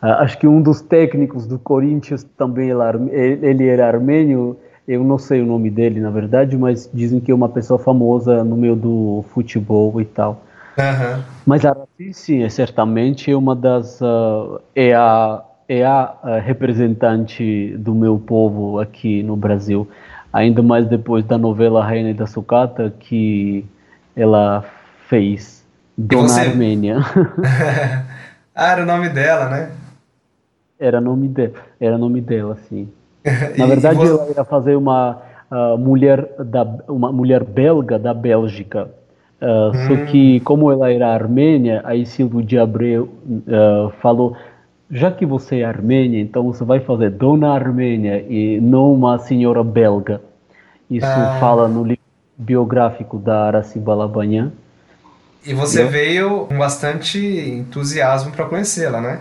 [0.00, 2.70] Ah, acho que um dos técnicos do Corinthians também
[3.10, 4.56] ele, era armênio.
[4.86, 8.44] Eu não sei o nome dele, na verdade, mas dizem que é uma pessoa famosa
[8.44, 10.40] no meio do futebol e tal.
[10.78, 11.24] Aham.
[11.44, 17.76] Mas a Araci, sim, é certamente uma das ah, é a é a ah, representante
[17.78, 19.88] do meu povo aqui no Brasil.
[20.32, 23.64] Ainda mais depois da novela Rainha da Sucata que
[24.14, 24.64] ela
[25.08, 25.57] fez
[25.98, 26.40] Dona você?
[26.40, 26.98] Armênia.
[28.54, 29.70] ah, era o nome dela, né?
[30.80, 32.88] era nome dela, era nome dela, sim.
[33.58, 35.18] Na verdade, você- ela ia fazer uma
[35.50, 38.88] ah, mulher da uma mulher belga da Bélgica.
[39.40, 43.08] Ah, Só que como ela era armênia, aí Silvio de Abreu
[43.48, 44.36] ah, falou:
[44.90, 49.64] já que você é armênia, então você vai fazer Dona Armênia e não uma senhora
[49.64, 50.20] belga.
[50.88, 51.36] Isso Ah.
[51.40, 52.02] fala no livro
[52.38, 54.52] biográfico da Araciba Labanyan.
[55.46, 59.20] E você veio com bastante entusiasmo para conhecê-la, né?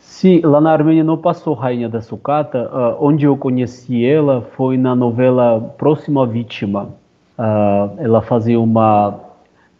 [0.00, 2.70] Sim, lá na Armênia não passou Rainha da Sucata.
[2.72, 6.90] ah, onde eu conheci ela foi na novela Próxima Vítima.
[7.36, 9.18] Ah, ela fazia uma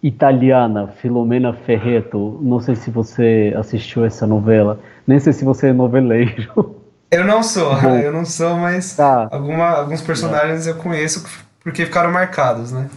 [0.03, 2.39] italiana, Filomena Ferreto.
[2.43, 4.81] Não sei se você assistiu essa novela.
[5.07, 6.77] Nem sei se você é noveleiro.
[7.13, 9.29] Eu não sou, eu não sou, mas Tá.
[9.31, 11.23] alguma, alguns personagens eu conheço
[11.63, 12.89] porque ficaram marcados, né?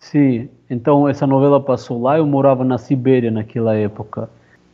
[0.00, 2.18] Sim, então essa novela passou lá.
[2.18, 4.28] Eu morava na Sibéria naquela época.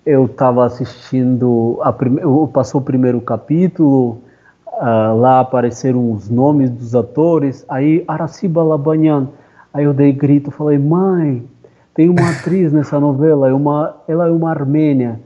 [0.05, 2.21] Eu estava assistindo, a prime...
[2.53, 4.19] passou o primeiro capítulo,
[4.79, 9.29] ah, lá apareceram os nomes dos atores, aí Araciba Labanyan.
[9.73, 11.43] Aí eu dei grito, falei, mãe,
[11.95, 15.21] tem uma atriz nessa novela, é uma, ela é uma armênia.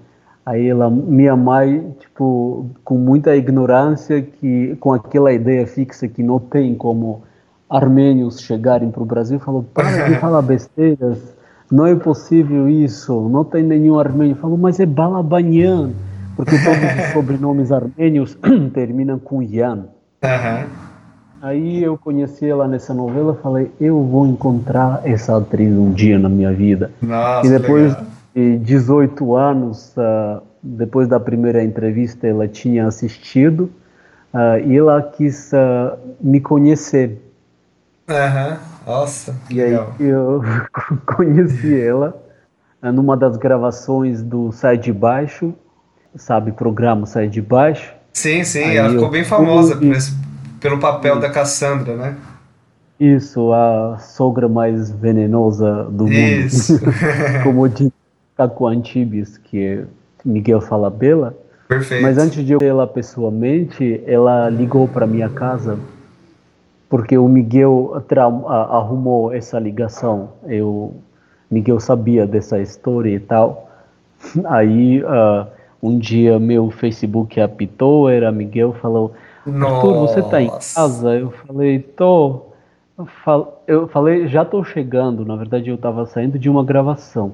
[0.44, 6.38] Aí ela, minha mãe, tipo, com muita ignorância, que com aquela ideia fixa que não
[6.38, 7.22] tem como
[7.68, 11.18] armênios chegarem para o Brasil, falou, para de falar besteiras,
[11.70, 14.36] não é possível isso, não tem nenhum armênio.
[14.36, 15.90] Falou, mas é Balabanyan,
[16.34, 18.36] porque todos os sobrenomes armênios
[18.72, 19.84] terminam com Yan.
[20.22, 20.66] Aham.
[21.40, 26.28] Aí eu conheci ela nessa novela, falei, eu vou encontrar essa atriz um dia na
[26.28, 26.90] minha vida.
[27.00, 28.06] Nossa, E depois legal.
[28.34, 33.70] de 18 anos, ah, depois da primeira entrevista, ela tinha assistido
[34.34, 37.22] ah, e ela quis ah, me conhecer.
[38.08, 39.92] Aham, Nossa, E aí legal.
[40.00, 40.42] eu
[41.04, 42.16] conheci ela
[42.80, 45.52] ah, numa das gravações do Sai de Baixo,
[46.16, 47.92] sabe, programa Sai de Baixo.
[48.14, 50.16] Sim, sim, Aí ela ficou bem famosa esse-
[50.60, 52.16] pelo papel da Cassandra, né?
[52.98, 56.46] Isso, a sogra mais venenosa do mundo.
[56.46, 56.80] Isso.
[57.44, 57.90] Como diz
[58.36, 59.84] Caco Antibes, que
[60.24, 61.36] Miguel fala Bela.
[61.68, 62.02] Perfeito.
[62.02, 65.78] Mas antes de eu ver ela pessoalmente, ela ligou para minha casa
[66.88, 68.02] porque o Miguel
[68.46, 70.30] arrumou essa ligação.
[70.46, 70.94] Eu,
[71.50, 73.68] Miguel sabia dessa história e tal.
[74.46, 75.46] Aí ah,
[75.82, 79.12] um dia meu Facebook apitou, era Miguel falou:
[79.46, 81.14] Arthur, você tá em casa?
[81.18, 82.42] Eu falei: tô.
[82.98, 85.24] Eu fal- Eu falei: já tô chegando.
[85.24, 87.32] Na verdade, eu tava saindo de uma gravação.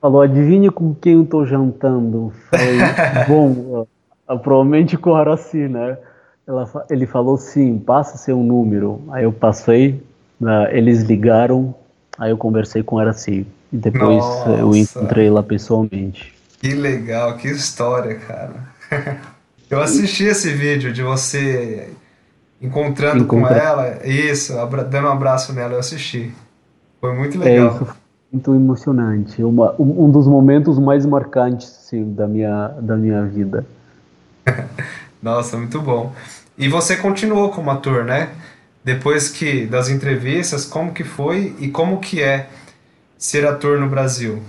[0.00, 2.32] Falou: adivinha com quem eu tô jantando?
[2.50, 2.78] Falei:
[3.28, 3.86] bom,
[4.26, 5.96] ah, provavelmente com o Araci, né?
[6.48, 9.02] Ela ele falou: sim, passa seu número.
[9.10, 10.02] Aí eu passei,
[10.72, 11.74] eles ligaram,
[12.18, 13.46] aí eu conversei com o Araci.
[13.70, 14.78] E depois eh, eu Nossa.
[14.78, 16.34] encontrei lá pessoalmente.
[16.58, 18.54] Que legal, que história, cara.
[19.70, 21.90] Eu assisti esse vídeo de você
[22.58, 24.54] encontrando com Encontra- ela, isso,
[24.90, 26.32] dando um abraço nela, eu assisti.
[26.98, 27.74] Foi muito É, legal.
[27.74, 27.94] isso foi
[28.32, 29.42] muito emocionante.
[29.42, 33.66] Uma, um, um dos momentos mais marcantes sim, da, minha, da minha vida.
[35.22, 36.12] Nossa, muito bom.
[36.56, 38.30] E você continuou como ator, né?
[38.84, 42.48] Depois que das entrevistas, como que foi e como que é
[43.16, 44.40] ser ator no Brasil?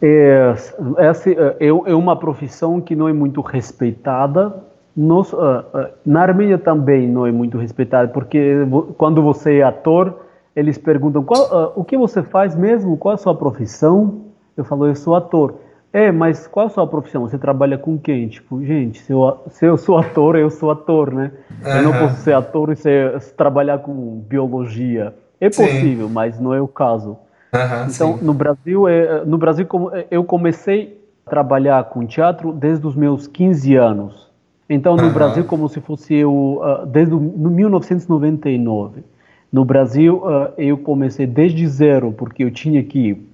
[0.00, 0.54] É,
[0.98, 4.54] essa é, é uma profissão que não é muito respeitada.
[4.96, 8.54] Nos, ah, ah, na Armênia também não é muito respeitada, porque
[8.96, 13.18] quando você é ator, eles perguntam qual, o que você faz mesmo, qual é a
[13.18, 14.22] sua profissão?
[14.56, 15.54] Eu falo, eu sou ator.
[15.92, 17.22] É, mas qual é a sua profissão?
[17.22, 18.28] Você trabalha com quem?
[18.28, 21.32] Tipo, gente, se eu, se eu sou ator, eu sou ator, né?
[21.64, 25.14] Eu não posso ser ator e ser, trabalhar com biologia.
[25.40, 25.56] É Sim.
[25.56, 27.16] possível, mas não é o caso.
[27.54, 28.24] Aham, Então, sim.
[28.24, 33.26] no Brasil, é, no Brasil como- eu comecei a trabalhar com teatro desde os meus
[33.26, 34.28] 15 anos.
[34.68, 35.12] Então, no Aham.
[35.12, 39.02] Brasil, como se fosse eu, ah, desde no 1999.
[39.50, 43.26] No Brasil, ah, eu comecei desde zero, porque eu tinha que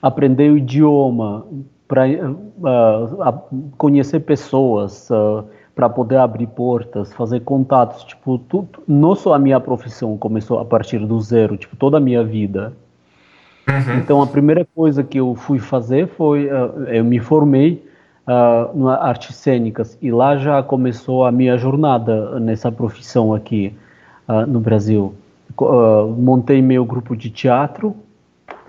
[0.00, 1.46] aprender o idioma,
[1.90, 2.04] para
[3.76, 5.08] conhecer pessoas,
[5.74, 8.04] para poder abrir portas, fazer contatos.
[8.04, 12.00] Tipo, tudo, não só a minha profissão começou a partir do zero, tipo, toda a
[12.00, 12.72] minha vida.
[13.98, 17.84] Então, a primeira coisa que eu fui fazer foi, ah, eu me formei
[18.26, 23.74] ah, na artes cênicas e lá já começou a minha jornada nessa profissão aqui
[24.28, 25.14] ah, no Brasil.
[25.60, 27.96] Ah, montei meu grupo de teatro,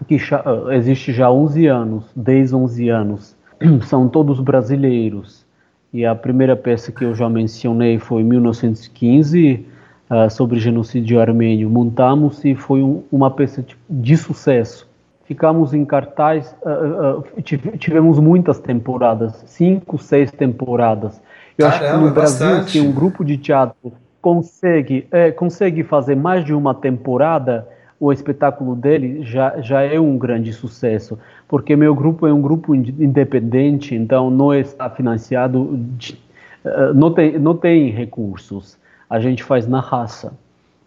[0.07, 3.35] que ah, existe já há 11 anos, 10, 11 anos.
[3.83, 5.45] São todos brasileiros.
[5.93, 9.65] E a primeira peça que eu já mencionei foi em 1915,
[10.09, 11.69] ah, sobre genocídio armênio.
[11.69, 14.89] Montamos e foi um- uma peça de, de sucesso.
[15.25, 21.21] Ficamos em cartaz, ah, tive- tivemos muitas temporadas, cinco, seis temporadas.
[21.57, 22.71] Eu acho que Caramba, no Brasil, bastante.
[22.71, 27.67] se um grupo de teatro consegue, é, consegue fazer mais de uma temporada,
[28.01, 32.73] o espetáculo dele já, já é um grande sucesso, porque meu grupo é um grupo
[32.73, 36.19] ind- independente, então não está financiado, de-
[36.65, 38.75] eh, não, tem, não tem recursos,
[39.07, 40.33] a gente faz na raça,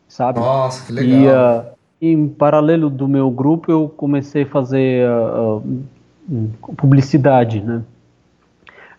[0.08, 0.40] sabe?
[0.40, 1.36] Nossa, que E legal.
[1.36, 1.66] ah,
[2.02, 5.08] em paralelo do meu grupo, eu comecei a fazer
[6.28, 7.80] hum, publicidade, né?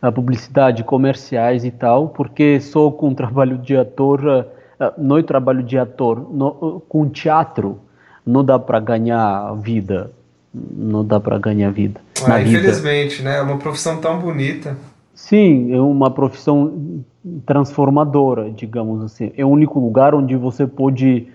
[0.01, 4.47] A publicidade, comerciais e tal, porque só com trabalho de ator,
[4.79, 7.79] ah, não é trabalho de ator, no- com teatro,
[8.25, 10.11] não dá para ganhar vida,
[10.53, 11.99] não dá para ganhar vida.
[12.27, 12.57] na Ah, vida.
[12.59, 13.37] infelizmente, né?
[13.37, 14.75] É uma profissão tão bonita.
[15.13, 17.03] Sim, é uma profissão
[17.45, 19.31] transformadora, digamos assim.
[19.37, 21.27] É o único lugar onde você pode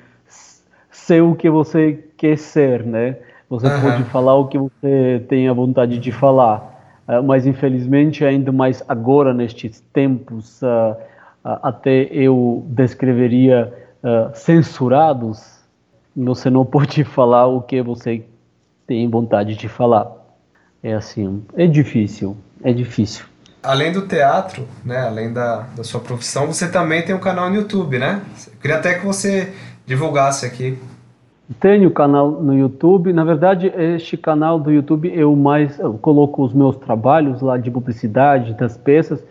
[0.90, 3.16] ser o que você quer ser, né?
[3.48, 3.81] Você Aham.
[3.81, 7.03] pode falar o que você tem a vontade de falar.
[7.09, 10.97] Ah, mas infelizmente, ainda mais agora, nestes tempos, ah,
[11.45, 13.72] ah, até eu descreveria
[14.34, 15.59] censurados,
[16.24, 18.24] você não pode falar o que você
[18.86, 20.10] tem vontade de falar.
[20.82, 23.24] É assim, é difícil, é difícil.
[23.62, 25.06] Além do teatro, né?
[25.06, 28.22] Além da, da sua profissão, você também tem um canal no YouTube, né?
[28.46, 29.52] Eu queria até que você
[29.86, 30.78] divulgasse aqui.
[31.58, 33.12] Tenho canal no YouTube.
[33.12, 37.70] Na verdade, este canal do YouTube eu mais eu coloco os meus trabalhos lá de
[37.70, 39.22] publicidade, das peças.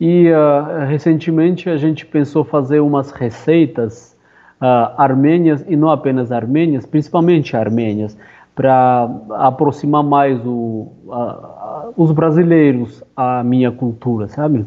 [0.00, 4.13] E ah, recentemente a gente pensou fazer umas receitas
[4.60, 8.16] ah, armênias e não apenas armênias, principalmente armênias,
[8.54, 14.64] para aproximar mais o, a- a- os brasileiros à minha cultura, sabe?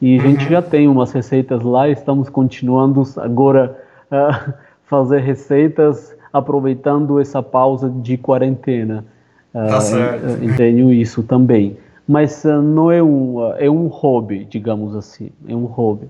[0.00, 3.78] E a gente já tem umas receitas lá, estamos continuando agora
[4.10, 4.52] a
[4.86, 9.04] fazer receitas aproveitando essa pausa de quarentena.
[9.52, 10.24] Tá certo.
[10.24, 11.76] Uh, tenho isso também.
[12.08, 15.30] Mas uh, não é um, uh, é um hobby, digamos assim.
[15.46, 16.08] É um hobby.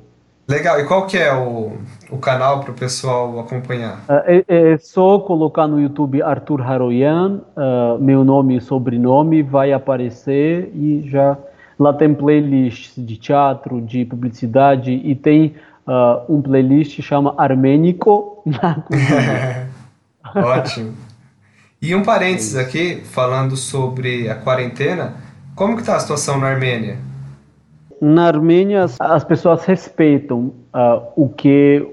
[0.48, 0.80] Legal.
[0.80, 1.72] E qual que é o,
[2.10, 4.04] o canal para o pessoal acompanhar?
[4.08, 7.40] É, é, só colocar no YouTube Arthur Haroyan,
[8.00, 11.38] meu nome e sobrenome vai aparecer e já
[11.78, 15.54] lá tem playlists de teatro, de publicidade e tem
[16.28, 18.84] um playlist que chama Armênico na
[20.34, 20.94] Ótimo.
[21.80, 25.16] E um parênteses aqui, falando sobre a quarentena,
[25.56, 26.96] como que está a situação na Armênia?
[28.04, 31.86] Na Armênia, as pessoas respeitam uh, o que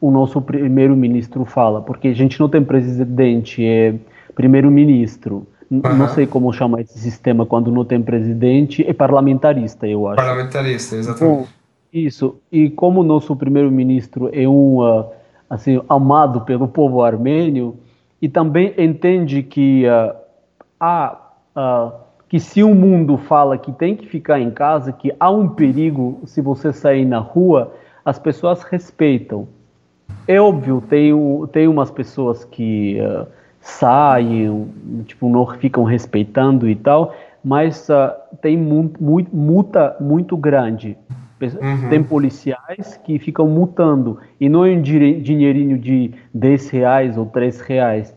[0.00, 3.94] o nosso primeiro-ministro fala, porque a gente não tem presidente, é
[4.34, 5.46] primeiro-ministro.
[5.70, 5.82] Uhum.
[5.82, 10.16] Não sei como chamar esse sistema quando não tem presidente, é parlamentarista, eu acho.
[10.16, 11.40] Parlamentarista, exatamente.
[11.40, 11.46] Bom,
[11.92, 12.36] isso.
[12.50, 15.10] E como o nosso primeiro-ministro é um uh,
[15.50, 17.76] assim amado pelo povo armênio,
[18.22, 20.16] e também entende que uh,
[20.80, 21.18] há
[21.54, 25.48] uh, que se o mundo fala que tem que ficar em casa, que há um
[25.48, 27.72] perigo se você sair na rua,
[28.04, 29.48] as pessoas respeitam.
[30.26, 31.12] É óbvio, tem,
[31.52, 33.26] tem umas pessoas que uh,
[33.60, 34.68] saem,
[35.06, 38.12] tipo, não ficam respeitando e tal, mas uh,
[38.42, 40.96] tem muito, multa muito grande.
[41.40, 41.88] Uhum.
[41.88, 44.18] Tem policiais que ficam multando.
[44.40, 48.14] E não é um dinheirinho de 10 reais ou 3 reais.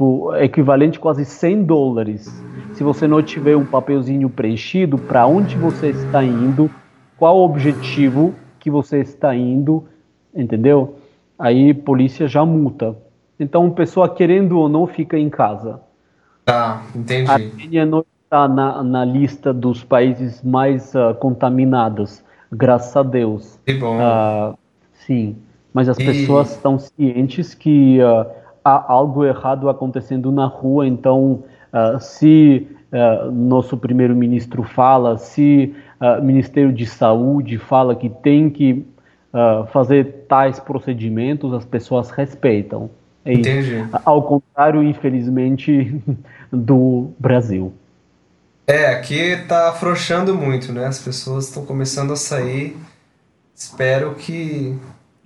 [0.00, 2.42] Tipo, equivalente quase 100 dólares.
[2.72, 6.70] Se você não tiver um papelzinho preenchido, para onde você está indo,
[7.18, 9.84] qual o objetivo que você está indo,
[10.34, 10.96] entendeu?
[11.38, 12.96] Aí polícia já multa.
[13.38, 15.82] Então, pessoa querendo ou não fica em casa.
[16.46, 17.30] Tá, entendi.
[17.30, 23.60] A Armênia não está na, na lista dos países mais uh, contaminados graças a Deus.
[23.66, 23.98] Que bom.
[23.98, 24.56] Uh,
[24.94, 25.36] sim,
[25.74, 26.06] mas as e...
[26.06, 32.66] pessoas estão cientes que uh, há algo errado acontecendo na rua, então uh, se
[33.32, 35.72] nosso primeiro-ministro fala, se
[36.18, 38.84] o Ministério de Saúde fala que tem que
[39.72, 42.90] fazer tais procedimentos, as pessoas respeitam.
[43.24, 43.84] É Entendi.
[44.04, 46.02] Ao contrário, infelizmente,
[46.50, 47.72] do Brasil.
[48.66, 50.86] É, aqui tá afrouxando muito, né?
[50.86, 52.76] As pessoas estão começando a sair.
[53.54, 54.78] Espero que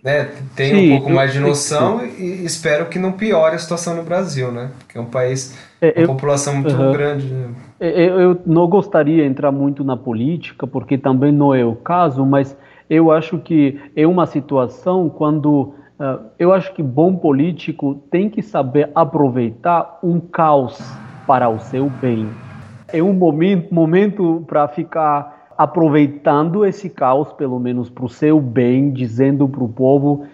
[0.05, 3.97] né, tenha Sim, um pouco mais de noção e espero que não piore a situação
[3.97, 4.71] no Brasil, né?
[4.79, 7.27] Porque é um país com é, população muito grande.
[7.33, 7.49] Né?
[7.81, 11.75] É, é, eu não gostaria de entrar muito na política, porque também não é o
[11.75, 12.55] caso, mas
[12.91, 18.43] eu acho que é uma situação quando uh, eu acho que bom político tem que
[18.43, 20.79] saber aproveitar um caos
[21.27, 22.29] para o seu bem
[22.95, 28.91] é um momento, momento para ficar aproveitando esse caos, pelo menos para o seu bem,
[28.91, 30.27] dizendo para o povo,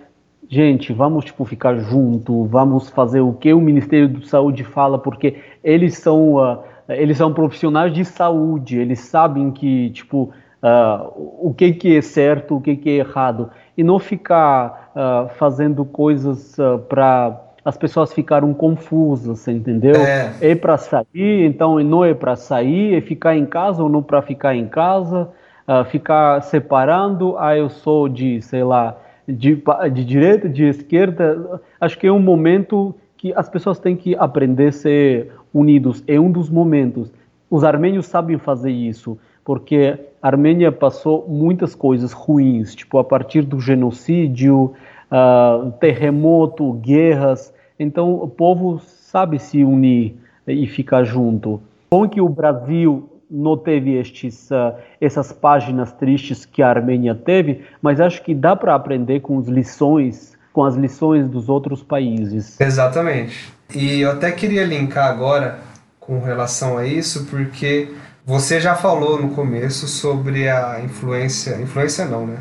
[0.48, 5.36] gente, vamos tipo ficar junto, vamos fazer o que o Ministério da Saúde fala, porque
[5.62, 6.58] eles são uh,
[6.88, 12.56] eles são profissionais de saúde, eles sabem que tipo uh, o que que é certo,
[12.56, 13.50] o que que é errado.
[13.76, 16.56] E não ficar uh, fazendo coisas
[16.88, 19.96] para as pessoas ficaram confusas, entendeu?
[19.96, 24.02] É, é para sair, então não é para sair, é ficar em casa ou não
[24.02, 25.28] para ficar em casa,
[25.68, 28.96] uh, ficar separando, ah, eu sou de, sei lá,
[29.28, 31.60] de, de direita, de esquerda.
[31.80, 36.02] Acho que é um momento que as pessoas têm que aprender a ser unidos.
[36.06, 37.12] É um dos momentos.
[37.50, 43.42] Os armênios sabem fazer isso, porque a Armênia passou muitas coisas ruins, tipo a partir
[43.42, 44.72] do genocídio,
[45.10, 47.52] uh, terremoto, guerras.
[47.78, 51.60] Então o povo sabe se unir e ficar junto.
[51.90, 57.64] Bom que o Brasil não teve estes, uh, essas páginas tristes que a Armênia teve,
[57.80, 62.60] mas acho que dá para aprender com as lições, com as lições dos outros países.
[62.60, 63.52] Exatamente.
[63.74, 65.58] E eu até queria linkar agora
[66.00, 67.88] com relação a isso, porque
[68.24, 72.38] você já falou no começo sobre a influência, influência não, né?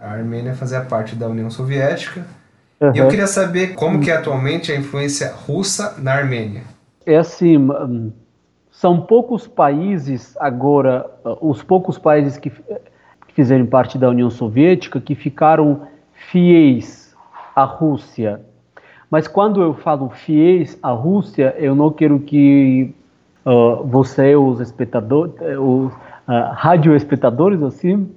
[0.00, 2.24] A Armênia fazia parte da União Soviética
[2.80, 2.92] Uhum.
[2.94, 6.62] E eu queria saber como que é atualmente a influência russa na Armênia.
[7.04, 8.10] É assim, hum,
[8.70, 14.98] são poucos países agora, uh, os poucos países que, que fizeram parte da União Soviética
[14.98, 15.82] que ficaram
[16.14, 17.14] fiéis
[17.54, 18.40] à Rússia.
[19.10, 22.94] Mas quando eu falo fiéis à Rússia, eu não quero que
[23.44, 25.96] uh, você, os espectadores, os uh,
[26.54, 28.08] radioespectadores, assim,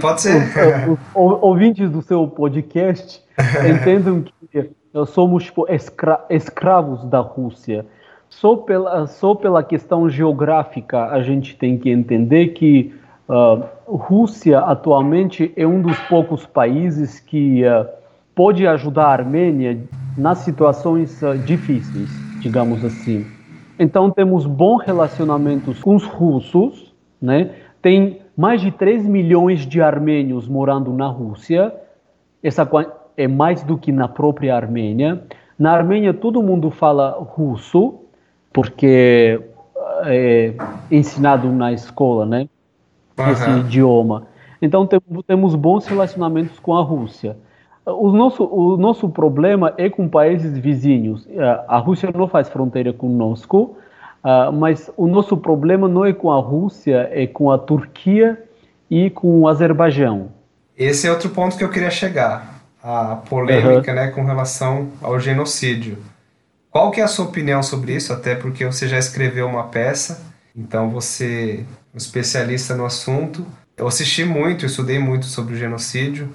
[0.00, 0.42] pode ser.
[0.90, 3.22] os, ouvintes do seu podcast
[3.68, 4.70] entendam que
[5.06, 7.86] somos tipo, escra escravos da Rússia.
[8.28, 12.94] Só pela, só pela questão geográfica a gente tem que entender que
[13.28, 17.86] uh, Rússia atualmente é um dos poucos países que uh,
[18.34, 19.80] pode ajudar a Armênia
[20.16, 23.26] nas situações uh, difíceis, digamos assim.
[23.78, 27.50] Então temos bons relacionamentos com os russos, né?
[27.80, 31.74] Tem mais de 3 milhões de armênios morando na Rússia.
[32.40, 32.70] Essa
[33.16, 35.24] é mais do que na própria Armênia.
[35.58, 37.96] Na Armênia todo mundo fala russo,
[38.52, 39.40] porque
[40.04, 40.54] é
[40.88, 42.48] ensinado na escola, né?
[43.18, 43.28] Uhum.
[43.28, 44.28] Esse idioma.
[44.62, 47.36] Então tem, temos bons relacionamentos com a Rússia.
[47.84, 51.26] O nosso, o nosso problema é com países vizinhos.
[51.30, 53.76] É, a Rússia não faz fronteira conosco,
[54.24, 58.42] uh, mas o nosso problema não é com a Rússia, é com a Turquia
[58.90, 60.30] e com o Azerbaijão.
[60.76, 62.56] Esse é outro ponto que eu queria chegar.
[62.82, 63.96] A polêmica uhum.
[63.96, 65.98] né, com relação ao genocídio.
[66.70, 68.12] Qual que é a sua opinião sobre isso?
[68.12, 70.22] Até porque você já escreveu uma peça,
[70.54, 73.44] então você é um especialista no assunto.
[73.76, 76.28] Eu assisti muito, estudei muito sobre o genocídio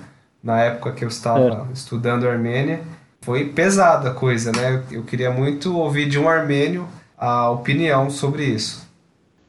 [0.43, 1.73] na época que eu estava é.
[1.73, 2.81] estudando Armênia.
[3.21, 4.83] Foi pesada a coisa, né?
[4.91, 6.85] Eu queria muito ouvir de um armênio
[7.23, 8.85] a opinião sobre isso.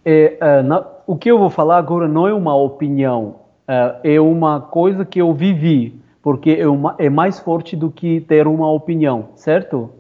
[0.05, 4.21] É, é, na, o que eu vou falar agora não é uma opinião, é, é
[4.21, 8.71] uma coisa que eu vivi, porque é, uma, é mais forte do que ter uma
[8.71, 9.91] opinião, certo?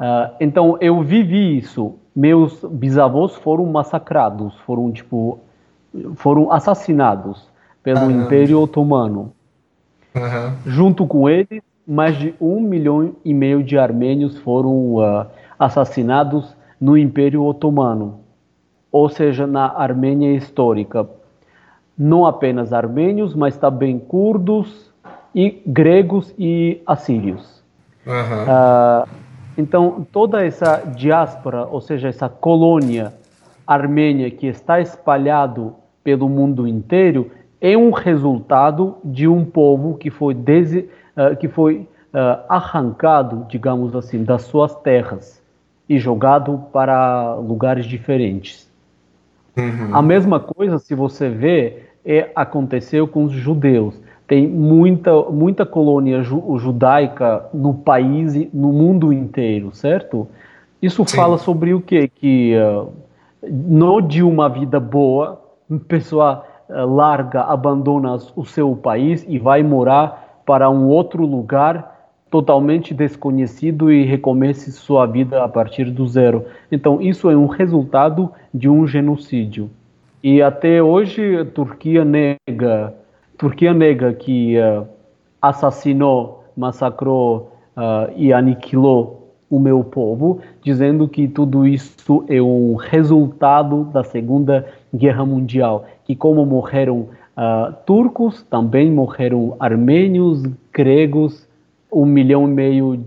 [0.00, 1.94] Uh, então eu vivi isso.
[2.16, 5.38] Meus bisavós foram massacrados, foram tipo,
[6.16, 7.48] foram assassinados
[7.80, 9.32] pelo Império Otomano.
[10.66, 16.96] Junto com eles, mais de um milhão e meio de armênios foram uh, assassinados no
[16.96, 18.20] Império Otomano,
[18.90, 21.08] ou seja, na Armênia histórica.
[21.96, 24.92] Não apenas armênios, mas também curdos
[25.34, 27.62] e gregos e assírios.
[28.06, 28.12] Uhum.
[28.14, 29.08] Uh,
[29.56, 33.12] então, toda essa diáspora, ou seja, essa colônia
[33.66, 40.34] armênia que está espalhado pelo mundo inteiro, é um resultado de um povo que foi,
[40.34, 45.43] uh, que foi uh, arrancado, digamos assim, das suas terras
[45.88, 48.70] e jogado para lugares diferentes.
[49.56, 49.94] Uhum.
[49.94, 53.94] A mesma coisa, se você vê, é, aconteceu com os judeus
[54.26, 60.26] tem muita, muita colônia ju judaica no país, no mundo inteiro, certo?
[60.80, 61.16] Isso Sim.
[61.16, 62.08] fala sobre o quê?
[62.08, 62.90] Que uh,
[63.42, 69.62] não de uma vida boa, uma pessoa uh, larga, abandona o seu país e vai
[69.62, 71.93] morar para um outro lugar
[72.34, 76.44] totalmente desconhecido e recomeça sua vida a partir do zero.
[76.72, 79.70] Então, isso é um resultado de um genocídio.
[80.20, 82.92] E até hoje a Turquia nega
[83.38, 84.84] Turquia nega que uh,
[85.40, 93.84] assassinou, massacrou uh, e aniquilou o meu povo, dizendo que tudo isso é um resultado
[93.84, 101.43] da Segunda Guerra Mundial, que como morreram uh, turcos, também morreram armênios, gregos,
[101.94, 103.04] um milhão e meio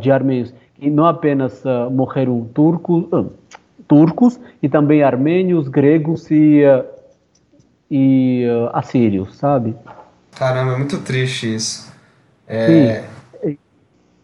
[0.00, 3.04] de armênios, e não apenas morreram turcos,
[3.86, 6.62] turcos, e também armênios, gregos e
[7.94, 9.76] e uh, assírios, sabe?
[10.34, 11.92] Caramba, é muito triste isso.
[12.48, 13.04] É...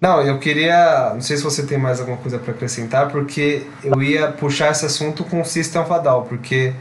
[0.01, 1.11] Não, eu queria.
[1.13, 4.87] Não sei se você tem mais alguma coisa para acrescentar, porque eu ia puxar esse
[4.87, 6.73] assunto com o System Fadal, porque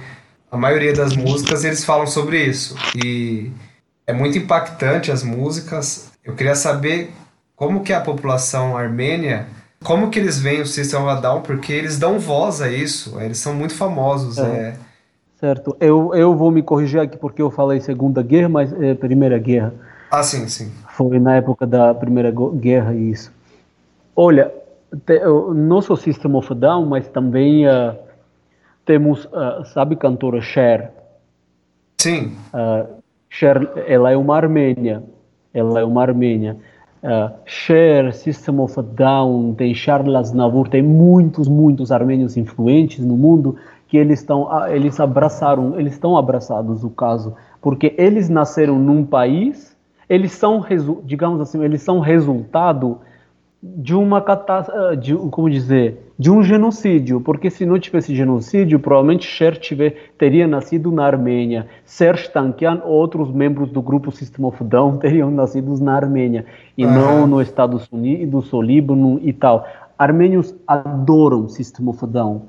[0.49, 2.75] a maioria das músicas eles falam sobre isso.
[2.95, 3.51] E
[4.05, 6.06] é muito impactante as músicas.
[6.27, 7.11] Eu queria saber
[7.55, 9.47] como que a população armênia,
[9.83, 13.37] como que eles veem o System of Down, porque eles dão voz a isso, eles
[13.39, 14.37] são muito famosos.
[14.37, 14.41] É.
[14.41, 14.77] é
[15.39, 15.77] Certo.
[15.79, 19.73] Eu, eu vou me corrigir aqui porque eu falei Segunda Guerra, mas é Primeira Guerra.
[20.09, 20.71] Ah, sim, sim.
[20.89, 23.31] Foi na época da Primeira Guerra isso.
[24.15, 24.51] Olha,
[25.05, 25.19] te,
[25.53, 27.95] não só System of Down, mas também uh,
[28.83, 30.91] temos, uh, sabe, cantora Cher?
[31.99, 32.35] Sim.
[32.51, 32.87] Uh,
[33.29, 35.03] Cher, ela é uma armênia.
[35.57, 36.57] Ela é uma armênia.
[37.03, 43.15] Uh, Cher, System of a Down, tem Charles Aznavour, tem muitos, muitos armênios influentes no
[43.15, 43.55] mundo
[43.87, 49.05] que eles estão ah, eles abraçaram, eles estão abraçados o caso, porque eles nasceram num
[49.05, 49.77] país,
[50.09, 50.65] eles são,
[51.05, 52.99] digamos assim, eles são resultado
[53.61, 59.27] de uma catástrofe, ah, como dizer, de um genocídio, porque se não tivesse genocídio, provavelmente
[59.59, 65.29] tiver, teria nascido na Armênia, Serge Tankian, outros membros do grupo System of Down teriam
[65.29, 66.45] nascido na Armênia,
[66.77, 66.91] e uhum.
[66.91, 69.67] não nos Estados Unidos, ou Líbano e tal.
[69.97, 72.41] Armênios adoram System of Down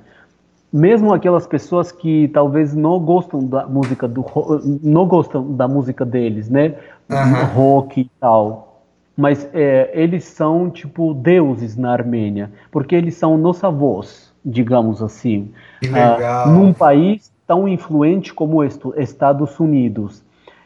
[0.72, 4.24] mesmo aquelas pessoas que talvez não gostam da música do
[4.82, 6.74] não gostam da música deles, né,
[7.08, 7.44] uhum.
[7.54, 8.67] rock e tal,
[9.18, 15.50] mas é, eles são tipo deuses na Armênia, porque eles são nossa voz, digamos assim,
[15.80, 16.46] que legal.
[16.46, 20.22] Uh, num país tão influente como os Estados Unidos.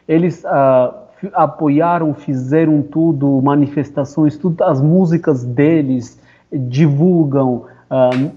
[0.07, 0.93] Eles uh,
[1.33, 8.31] apoiaram, fizeram tudo, manifestações, tudo, as músicas deles divulgam uh,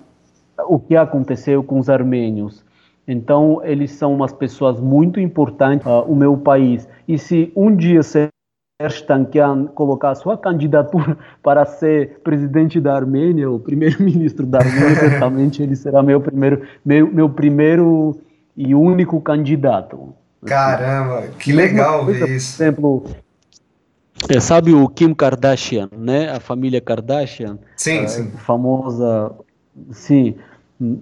[0.67, 2.65] o que aconteceu com os armênios.
[3.07, 6.89] Então, eles são umas pessoas muito importantes, uh, o meu país.
[7.07, 8.03] E se um dia
[8.79, 15.75] Erstankian colocar sua candidatura para ser presidente da Armênia, o primeiro-ministro da Armênia, certamente ele
[15.75, 18.21] será meu primeiro, meu, meu primeiro
[18.55, 20.15] e único candidato.
[20.45, 22.59] Caramba, que legal ver isso.
[22.59, 23.05] Por exemplo,
[24.29, 26.31] é, sabe o Kim Kardashian, né?
[26.31, 27.59] A família Kardashian.
[27.77, 28.31] Sim, é, sim.
[28.31, 29.33] Famosa,
[29.91, 30.37] sim.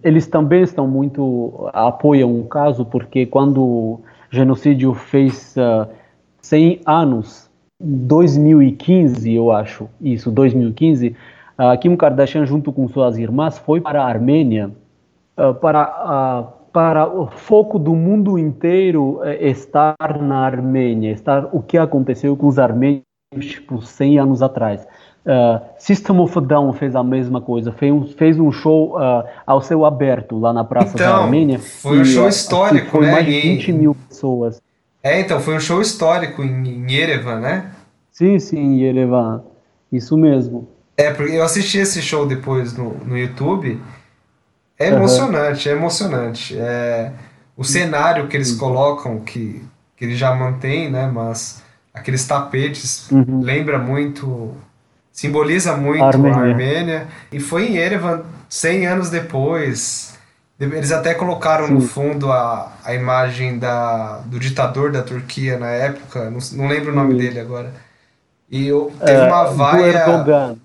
[0.02, 5.88] Eles também estão muito apoiam o caso porque quando o genocídio fez uh,
[6.40, 7.43] 100 anos,
[7.85, 11.14] 2015, eu acho, isso, 2015,
[11.59, 14.70] uh, Kim Kardashian junto com suas irmãs foi para a Armênia
[15.37, 21.62] uh, para uh, para o foco do mundo inteiro é, estar na Armênia, estar o
[21.62, 23.05] que aconteceu com os armênios
[23.39, 24.85] tipo 100 anos atrás.
[25.24, 29.24] Uh, System of a Down fez a mesma coisa, fez um, fez um show uh,
[29.47, 31.61] ao céu aberto lá na Praça então, da Armênia.
[31.61, 33.12] Foi um show histórico, foi né?
[33.12, 34.61] mais de 20 mil pessoas.
[35.05, 37.70] É, então, foi um show histórico em, em Yerevan, né?
[38.11, 39.44] Sim, sim, em Yerevan.
[39.92, 40.66] Isso mesmo.
[40.96, 43.78] É, porque eu assisti esse show depois no, no YouTube
[44.78, 45.74] é emocionante, uhum.
[45.74, 46.59] é emocionante.
[46.59, 47.12] É,
[47.57, 49.62] o cenário que eles colocam, que,
[49.96, 51.07] que eles já mantêm, né?
[51.12, 53.40] Mas aqueles tapetes uhum.
[53.40, 54.52] lembra muito,
[55.12, 56.38] simboliza muito a Armênia.
[56.38, 57.07] a Armênia.
[57.30, 60.13] E foi em Yerevan 100 anos depois.
[60.59, 61.74] Eles até colocaram Sim.
[61.74, 66.92] no fundo a, a imagem da, do ditador da Turquia na época, não, não lembro
[66.92, 67.72] o nome dele agora.
[68.48, 70.57] E eu, teve é, uma vaia.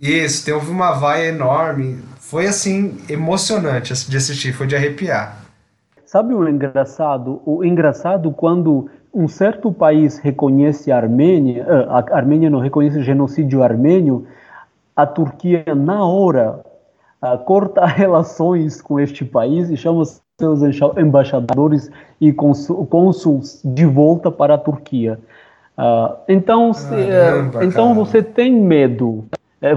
[0.00, 5.36] Isso, teve uma vaia enorme foi assim emocionante de assistir, foi de arrepiar.
[6.04, 7.40] Sabe o engraçado?
[7.46, 13.02] O engraçado quando um certo país reconhece a Armênia, eh, a Armênia não reconhece o
[13.02, 14.26] genocídio armênio,
[14.96, 16.64] a Turquia na hora
[17.22, 20.04] uh, corta relações com este país e chama
[20.38, 20.60] seus
[20.98, 21.90] embaixadores
[22.20, 25.18] e cônsuls de volta para a Turquia.
[25.78, 29.24] Uh, então, Caramba, uh, então você tem medo,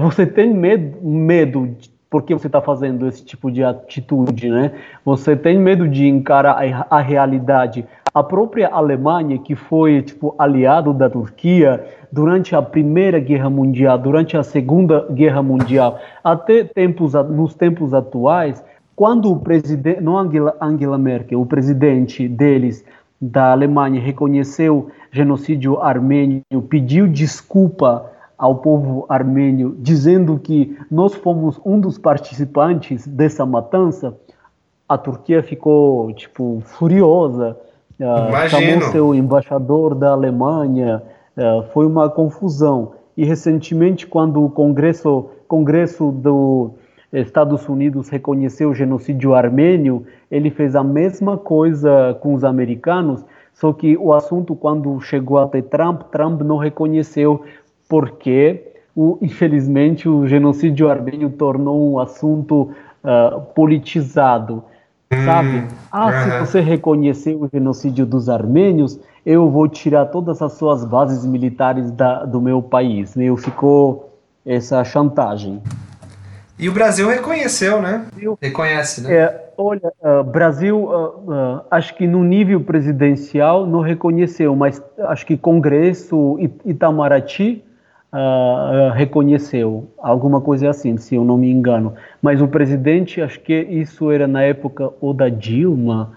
[0.00, 1.76] você tem medo, medo
[2.10, 4.72] de porque você está fazendo esse tipo de atitude, né?
[5.04, 7.86] Você tem medo de encarar a, a, realidade.
[8.12, 14.36] A própria Alemanha, que foi tipo aliado da Turquia durante a Primeira Guerra Mundial, durante
[14.36, 18.62] a Segunda Guerra Mundial, até tempos nos tempos atuais,
[18.96, 22.84] quando o presidente, não Angela, Angela Merkel, o presidente deles
[23.22, 28.10] da Alemanha reconheceu genocídio armênio, pediu desculpa
[28.40, 34.16] ao povo armênio, dizendo que nós fomos um dos participantes dessa matança,
[34.88, 37.54] a Turquia ficou tipo furiosa,
[38.00, 41.02] uh, chamou seu embaixador da Alemanha,
[41.36, 42.92] uh, foi uma confusão.
[43.14, 46.70] E recentemente, quando o Congresso, Congresso dos
[47.12, 53.22] Estados Unidos reconheceu o genocídio armênio, ele fez a mesma coisa com os americanos,
[53.52, 57.42] só que o assunto, quando chegou até Trump, Trump não reconheceu
[57.90, 62.70] porque, o, infelizmente, o genocídio armênio tornou um assunto
[63.02, 64.62] uh, politizado.
[65.12, 65.64] Hum, sabe?
[65.90, 71.26] Ah, se você reconhecer o genocídio dos armênios, eu vou tirar todas as suas bases
[71.26, 73.16] militares da, do meu país.
[73.16, 74.16] Meio ficou
[74.46, 75.60] essa chantagem.
[76.56, 78.06] E o Brasil reconheceu, né?
[78.40, 79.12] Reconhece, né?
[79.12, 85.26] É, olha, uh, Brasil, uh, uh, acho que no nível presidencial não reconheceu, mas acho
[85.26, 87.64] que Congresso Itamaraty
[88.12, 91.94] uh, reconheceu, alguma coisa assim, se eu não me engano.
[92.20, 96.12] Mas o presidente, acho que isso era na época ou da Dilma,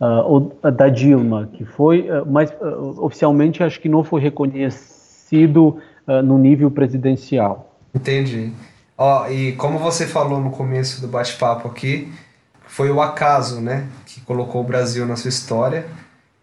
[0.00, 2.52] uh, ou da Dilma, que foi, uh, mas
[2.98, 5.78] oficialmente acho que não foi reconhecido
[6.24, 7.76] no nível presidencial.
[7.94, 8.52] Entendi.
[8.98, 12.12] Ó, e como você falou no começo do bate-papo aqui,
[12.66, 15.86] foi o acaso, né, que colocou o Brasil na sua história.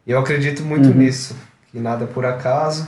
[0.08, 0.96] Eu acredito muito uhum.
[0.96, 1.36] nisso,
[1.72, 2.88] que nada por acaso.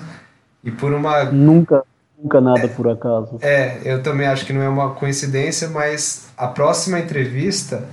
[0.64, 1.26] E por uma.
[1.26, 1.84] Nunca,
[2.22, 3.38] nunca nada por acaso.
[3.42, 7.84] É, eu também acho que não é uma coincidência, mas a próxima entrevista,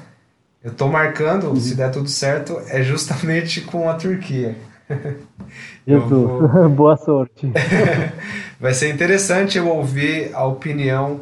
[0.62, 1.56] eu tô marcando, uhum.
[1.56, 4.56] se der tudo certo, é justamente com a Turquia.
[5.86, 6.68] Jesus, vou...
[6.68, 7.50] boa sorte.
[8.60, 11.20] Vai ser interessante eu ouvir a opinião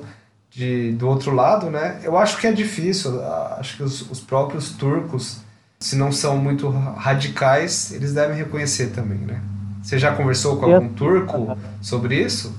[0.51, 2.01] de, do outro lado, né?
[2.03, 3.22] Eu acho que é difícil,
[3.59, 5.40] acho que os, os próprios turcos,
[5.78, 9.40] se não são muito radicais, eles devem reconhecer também, né?
[9.87, 12.53] Você já conversou com algum turco sobre isso?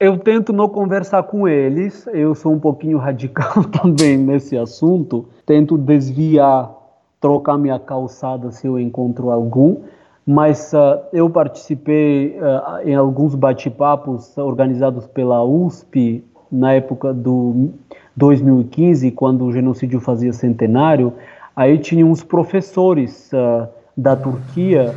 [0.00, 5.76] Eu tento não conversar com eles, eu sou um pouquinho radical também nesse assunto, tento
[5.76, 6.74] desviar
[7.20, 9.82] trocar minha calçada se eu encontro algum,
[10.26, 17.68] mas uh, eu participei uh, em alguns bate-papos organizados pela USP na época do
[18.16, 21.12] 2015, quando o genocídio fazia centenário.
[21.54, 24.94] Aí tinha uns professores uh, da Turquia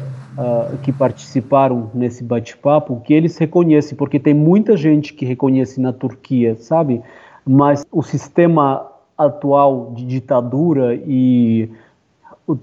[0.82, 6.56] que participaram nesse bate-papo que eles reconhecem, porque tem muita gente que reconhece na Turquia,
[6.56, 7.02] sabe?
[7.46, 11.70] Mas o sistema atual de ditadura e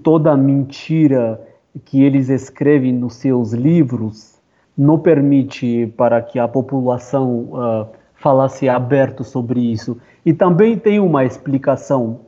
[0.03, 1.39] toda a mentira
[1.85, 4.39] que eles escrevem nos seus livros
[4.77, 9.97] não permite para que a população uh, falasse aberto sobre isso.
[10.25, 12.21] E também tem uma explicação,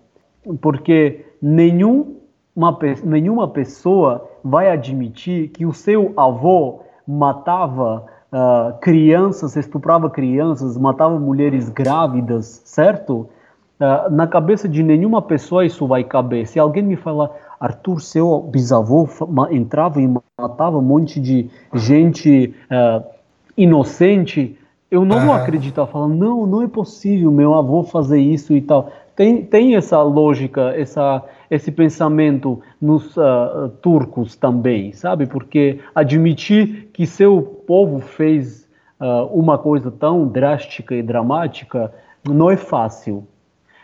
[0.61, 2.15] porque nenhum,
[2.55, 11.19] uma, nenhuma pessoa vai admitir que o seu avô matava uh, crianças, estuprava crianças, matava
[11.19, 13.29] mulheres grávidas, certo?
[13.79, 16.47] Uh, na cabeça de nenhuma pessoa isso vai caber.
[16.47, 19.07] Se alguém me falar, Arthur, seu bisavô
[19.51, 23.03] entrava e matava um monte de gente uh,
[23.57, 24.57] inocente,
[24.91, 28.91] eu não vou acreditar, falando, não, não é possível meu avô fazer isso e tal.
[29.15, 31.23] Tem, tem essa lógica, essa,
[31.53, 35.27] esse pensamento nos uh, turcos também, sabe?
[35.27, 38.67] Porque admitir que seu povo fez
[38.99, 41.93] uh, uma coisa tão drástica e dramática
[42.27, 43.27] não é fácil.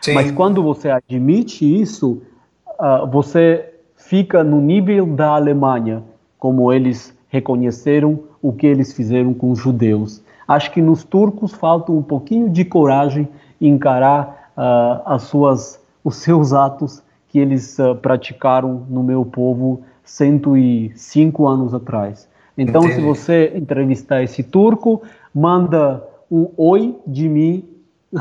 [0.00, 0.14] Sim.
[0.14, 2.22] Mas quando você admite isso,
[2.70, 6.02] uh, você fica no nível da Alemanha,
[6.38, 10.20] como eles reconheceram o que eles fizeram com os judeus.
[10.48, 13.28] Acho que nos turcos falta um pouquinho de coragem
[13.60, 17.00] em encarar uh, as suas, os seus atos
[17.30, 22.28] que eles uh, praticaram no meu povo 105 anos atrás.
[22.58, 22.96] Então, Entendi.
[22.96, 25.02] se você entrevistar esse turco,
[25.34, 27.64] manda um oi de mim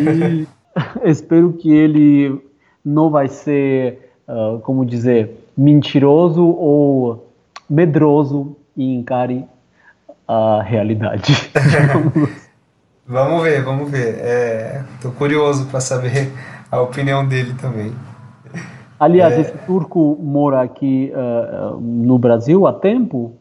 [0.00, 0.46] e
[1.04, 2.40] espero que ele
[2.84, 7.32] não vai ser, uh, como dizer, mentiroso ou
[7.68, 9.44] medroso e encare
[10.26, 11.50] a realidade.
[13.06, 14.84] vamos ver, vamos ver.
[14.94, 16.32] Estou é, curioso para saber
[16.70, 17.92] a opinião dele também.
[18.98, 19.40] Aliás, é...
[19.40, 23.36] esse turco mora aqui uh, no Brasil há tempo?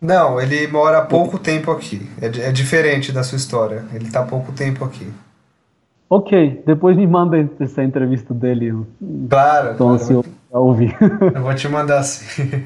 [0.00, 2.10] Não, ele mora há pouco tempo aqui.
[2.20, 3.84] É, é diferente da sua história.
[3.94, 5.08] Ele está há pouco tempo aqui.
[6.10, 8.84] Ok, depois me manda essa entrevista dele.
[9.30, 9.70] Claro.
[9.72, 10.96] Estou claro, para ouvir.
[11.34, 12.64] Eu vou te mandar sim.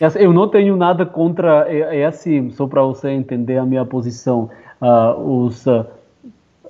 [0.16, 4.50] Eu não tenho nada contra, é, é assim, só para você entender a minha posição.
[4.80, 5.86] Uh, os, uh,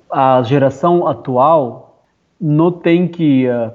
[0.09, 1.84] a geração atual
[2.39, 3.71] não tem que uh,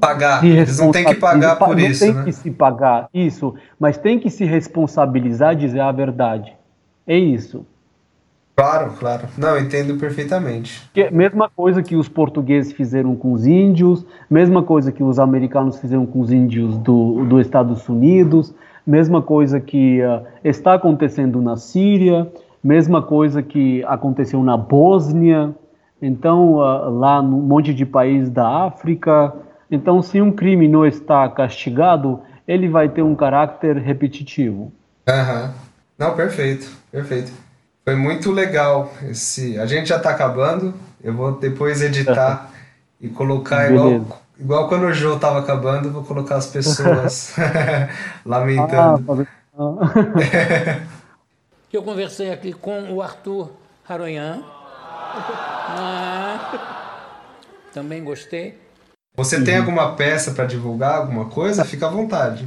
[0.00, 0.44] pagar.
[0.44, 2.06] Eles não têm que pagar por não isso.
[2.06, 2.24] Não tem né?
[2.24, 6.56] que se pagar isso, mas tem que se responsabilizar, dizer a verdade.
[7.06, 7.66] É isso.
[8.56, 9.26] Claro, claro.
[9.38, 10.90] Não, entendo perfeitamente.
[10.92, 15.78] Que, mesma coisa que os portugueses fizeram com os índios, mesma coisa que os americanos
[15.78, 18.54] fizeram com os índios do, do Estados Unidos,
[18.86, 22.30] mesma coisa que uh, está acontecendo na Síria,
[22.62, 25.54] mesma coisa que aconteceu na Bósnia,
[26.00, 29.32] então uh, lá no monte de país da África.
[29.70, 34.72] Então, se um crime não está castigado, ele vai ter um caráter repetitivo.
[35.08, 35.42] Aham.
[35.42, 35.50] Uhum.
[35.98, 37.30] Não, perfeito, perfeito.
[37.84, 39.58] Foi muito legal esse.
[39.58, 40.72] A gente já está acabando.
[41.02, 42.50] Eu vou depois editar
[43.00, 44.06] e colocar igual,
[44.38, 47.34] igual quando o jogo estava acabando, vou colocar as pessoas
[48.24, 49.26] lamentando.
[49.58, 50.82] Ah,
[51.72, 53.50] eu conversei aqui com o Arthur
[53.88, 54.42] Haroyan.
[55.12, 56.38] Ah,
[57.72, 58.58] também gostei.
[59.16, 61.64] Você tem alguma peça para divulgar, alguma coisa?
[61.64, 62.46] Fica à vontade.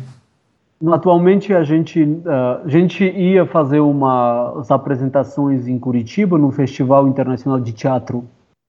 [0.91, 7.59] Atualmente a gente, uh, a gente ia fazer umas apresentações em Curitiba, no Festival Internacional
[7.59, 8.25] de Teatro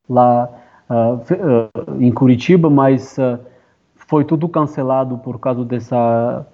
[0.09, 0.49] lá
[0.89, 3.17] uh, uh, em Curitiba, mas
[3.97, 6.47] foi tudo cancelado por causa dessa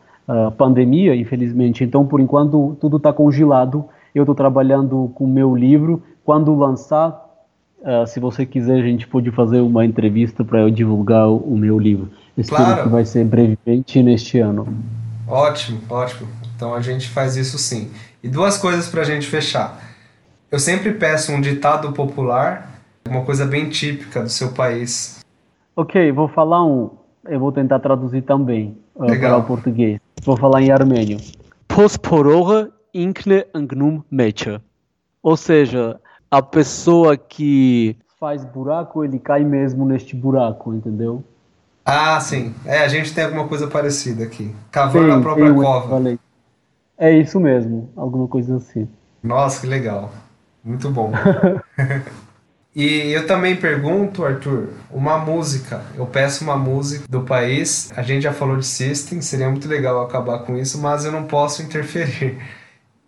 [0.57, 1.83] pandemia, infelizmente.
[1.83, 3.85] Então, por enquanto, tudo está congelado.
[4.15, 6.01] Eu estou trabalhando com o meu livro.
[6.25, 7.30] Quando lançar,
[8.07, 11.79] se você quiser, a gente pode fazer uma entrevista para eu divulgar o, o meu
[11.79, 12.11] livro.
[12.37, 12.83] Espero claro.
[12.83, 14.67] que vai ser brevemente neste ano.
[15.27, 16.29] Ótimo, ótimo.
[16.55, 17.91] Então a gente faz isso sim.
[18.23, 19.81] E duas coisas para a gente fechar.
[20.51, 25.21] Eu sempre peço um ditado popular, uma coisa bem típica do seu país.
[25.77, 26.91] Ok, vou falar um.
[27.25, 30.01] Eu vou tentar traduzir também uh, para o português.
[30.23, 31.19] Vou falar em armênio.
[31.69, 34.61] Posporora inkne angnum mecha.
[35.23, 36.01] Ou seja,
[36.31, 41.25] a pessoa que faz buraco, ele cai mesmo neste buraco, entendeu?
[41.85, 42.55] Ah, sim.
[42.65, 44.55] É, a gente tem alguma coisa parecida aqui.
[44.71, 46.19] Cavando a própria cova.
[46.97, 48.87] É isso mesmo, alguma coisa assim.
[49.23, 50.13] Nossa, que legal.
[50.63, 51.13] Muito bom.
[52.75, 55.83] E eu também pergunto, Arthur, uma música.
[55.97, 57.91] Eu peço uma música do país.
[57.97, 61.25] A gente já falou de System, seria muito legal acabar com isso, mas eu não
[61.25, 62.39] posso interferir.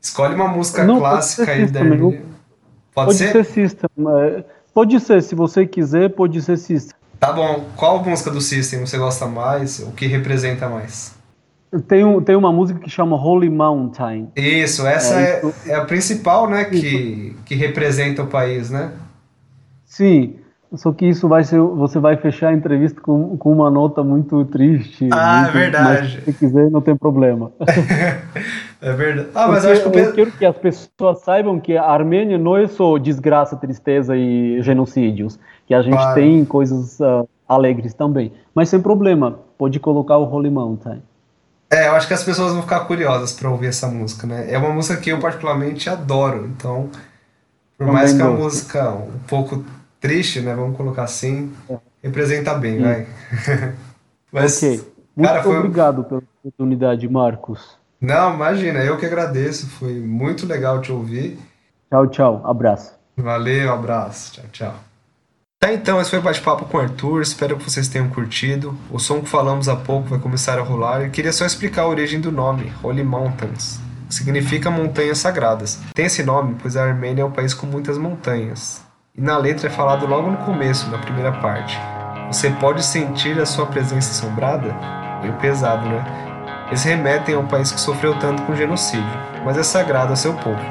[0.01, 1.81] Escolhe uma música Não, clássica aí da.
[2.95, 3.33] Pode, Pode ser?
[3.33, 3.89] ser System.
[4.21, 6.97] é, Pode ser, se você quiser, pode ser System.
[7.21, 7.65] Tá bom.
[7.77, 9.79] Qual música do System você gosta mais?
[9.81, 11.15] O que representa mais?
[11.89, 14.31] Tem, um, tem uma música que chama Holy Mountain.
[14.37, 18.93] Isso, essa É, é, isso- é a principal, né, que, que representa o país, né?
[19.87, 20.37] Sim,
[20.75, 21.61] só que isso vai ser.
[21.61, 25.09] Você vai fechar a entrevista com, com uma nota muito triste.
[25.13, 26.15] Ah, é muito- verdade.
[26.17, 27.51] Mas se quiser, não tem problema.
[28.85, 29.29] É verdade.
[29.33, 31.85] Ah, mas Porque eu acho que eu pe- quero que as pessoas saibam que a
[31.85, 36.15] Armênia não é só desgraça, tristeza e genocídios, que a gente Claro.
[36.17, 38.33] tem coisas ah, alegres também.
[38.53, 41.01] Mas sem problema, pode colocar o Holy Mountain.
[41.71, 44.53] É, eu acho que as pessoas vão ficar curiosas pra ouvir essa música, né?
[44.53, 46.89] É uma música que eu particularmente adoro, então,
[47.79, 48.43] por mais que é gosto.
[48.43, 49.65] música um pouco
[50.03, 50.55] triste, né?
[50.55, 51.53] Vamos colocar assim,
[52.03, 52.83] representa bem, Sim.
[52.83, 53.07] vai.
[54.31, 54.93] Mas, ok.
[55.17, 55.57] Muito cara, foi.
[55.59, 57.77] obrigado pela oportunidade, Marcos.
[58.01, 61.39] Não, imagina, eu que agradeço, foi muito legal te ouvir.
[61.89, 62.43] Tchau, tchau.
[62.45, 62.93] Abraço.
[63.17, 64.75] Valeu, abraço, tchau, tchau.
[65.61, 67.23] Tá, então, esse foi o bate-papo com o Arthur.
[67.23, 68.77] Espero que vocês tenham curtido.
[68.91, 71.07] O som que falamos há pouco vai começar a rolar.
[71.07, 73.79] E queria só explicar a origem do nome, Holy Mountains,
[74.09, 75.79] que significa montanhas sagradas.
[75.95, 78.83] Tem esse nome pois a Armênia é um país com muitas montanhas.
[79.15, 81.79] E na letra é falado logo no começo, na primeira parte.
[82.29, 84.75] Você pode sentir a sua presença assombrada?
[85.21, 86.03] Meio pesado, né?
[86.69, 89.05] Eles remetem a um país que sofreu tanto com genocídio,
[89.45, 90.65] mas é sagrado a seu povo.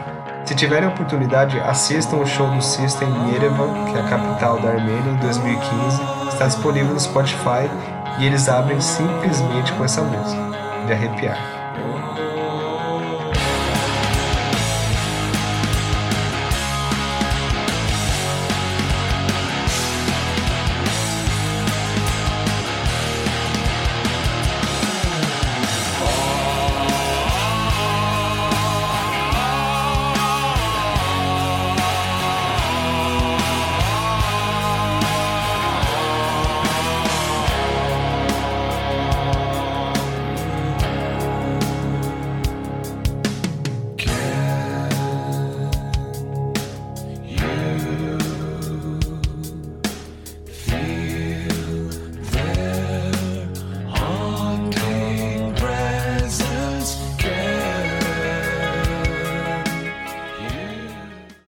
[0.43, 4.69] Se tiverem oportunidade, assistam o show do System em Yerevan, que é a capital da
[4.69, 6.01] Armênia, em 2015.
[6.29, 7.69] Está disponível no Spotify
[8.17, 10.41] e eles abrem simplesmente com essa música,
[10.87, 11.60] de arrepiar.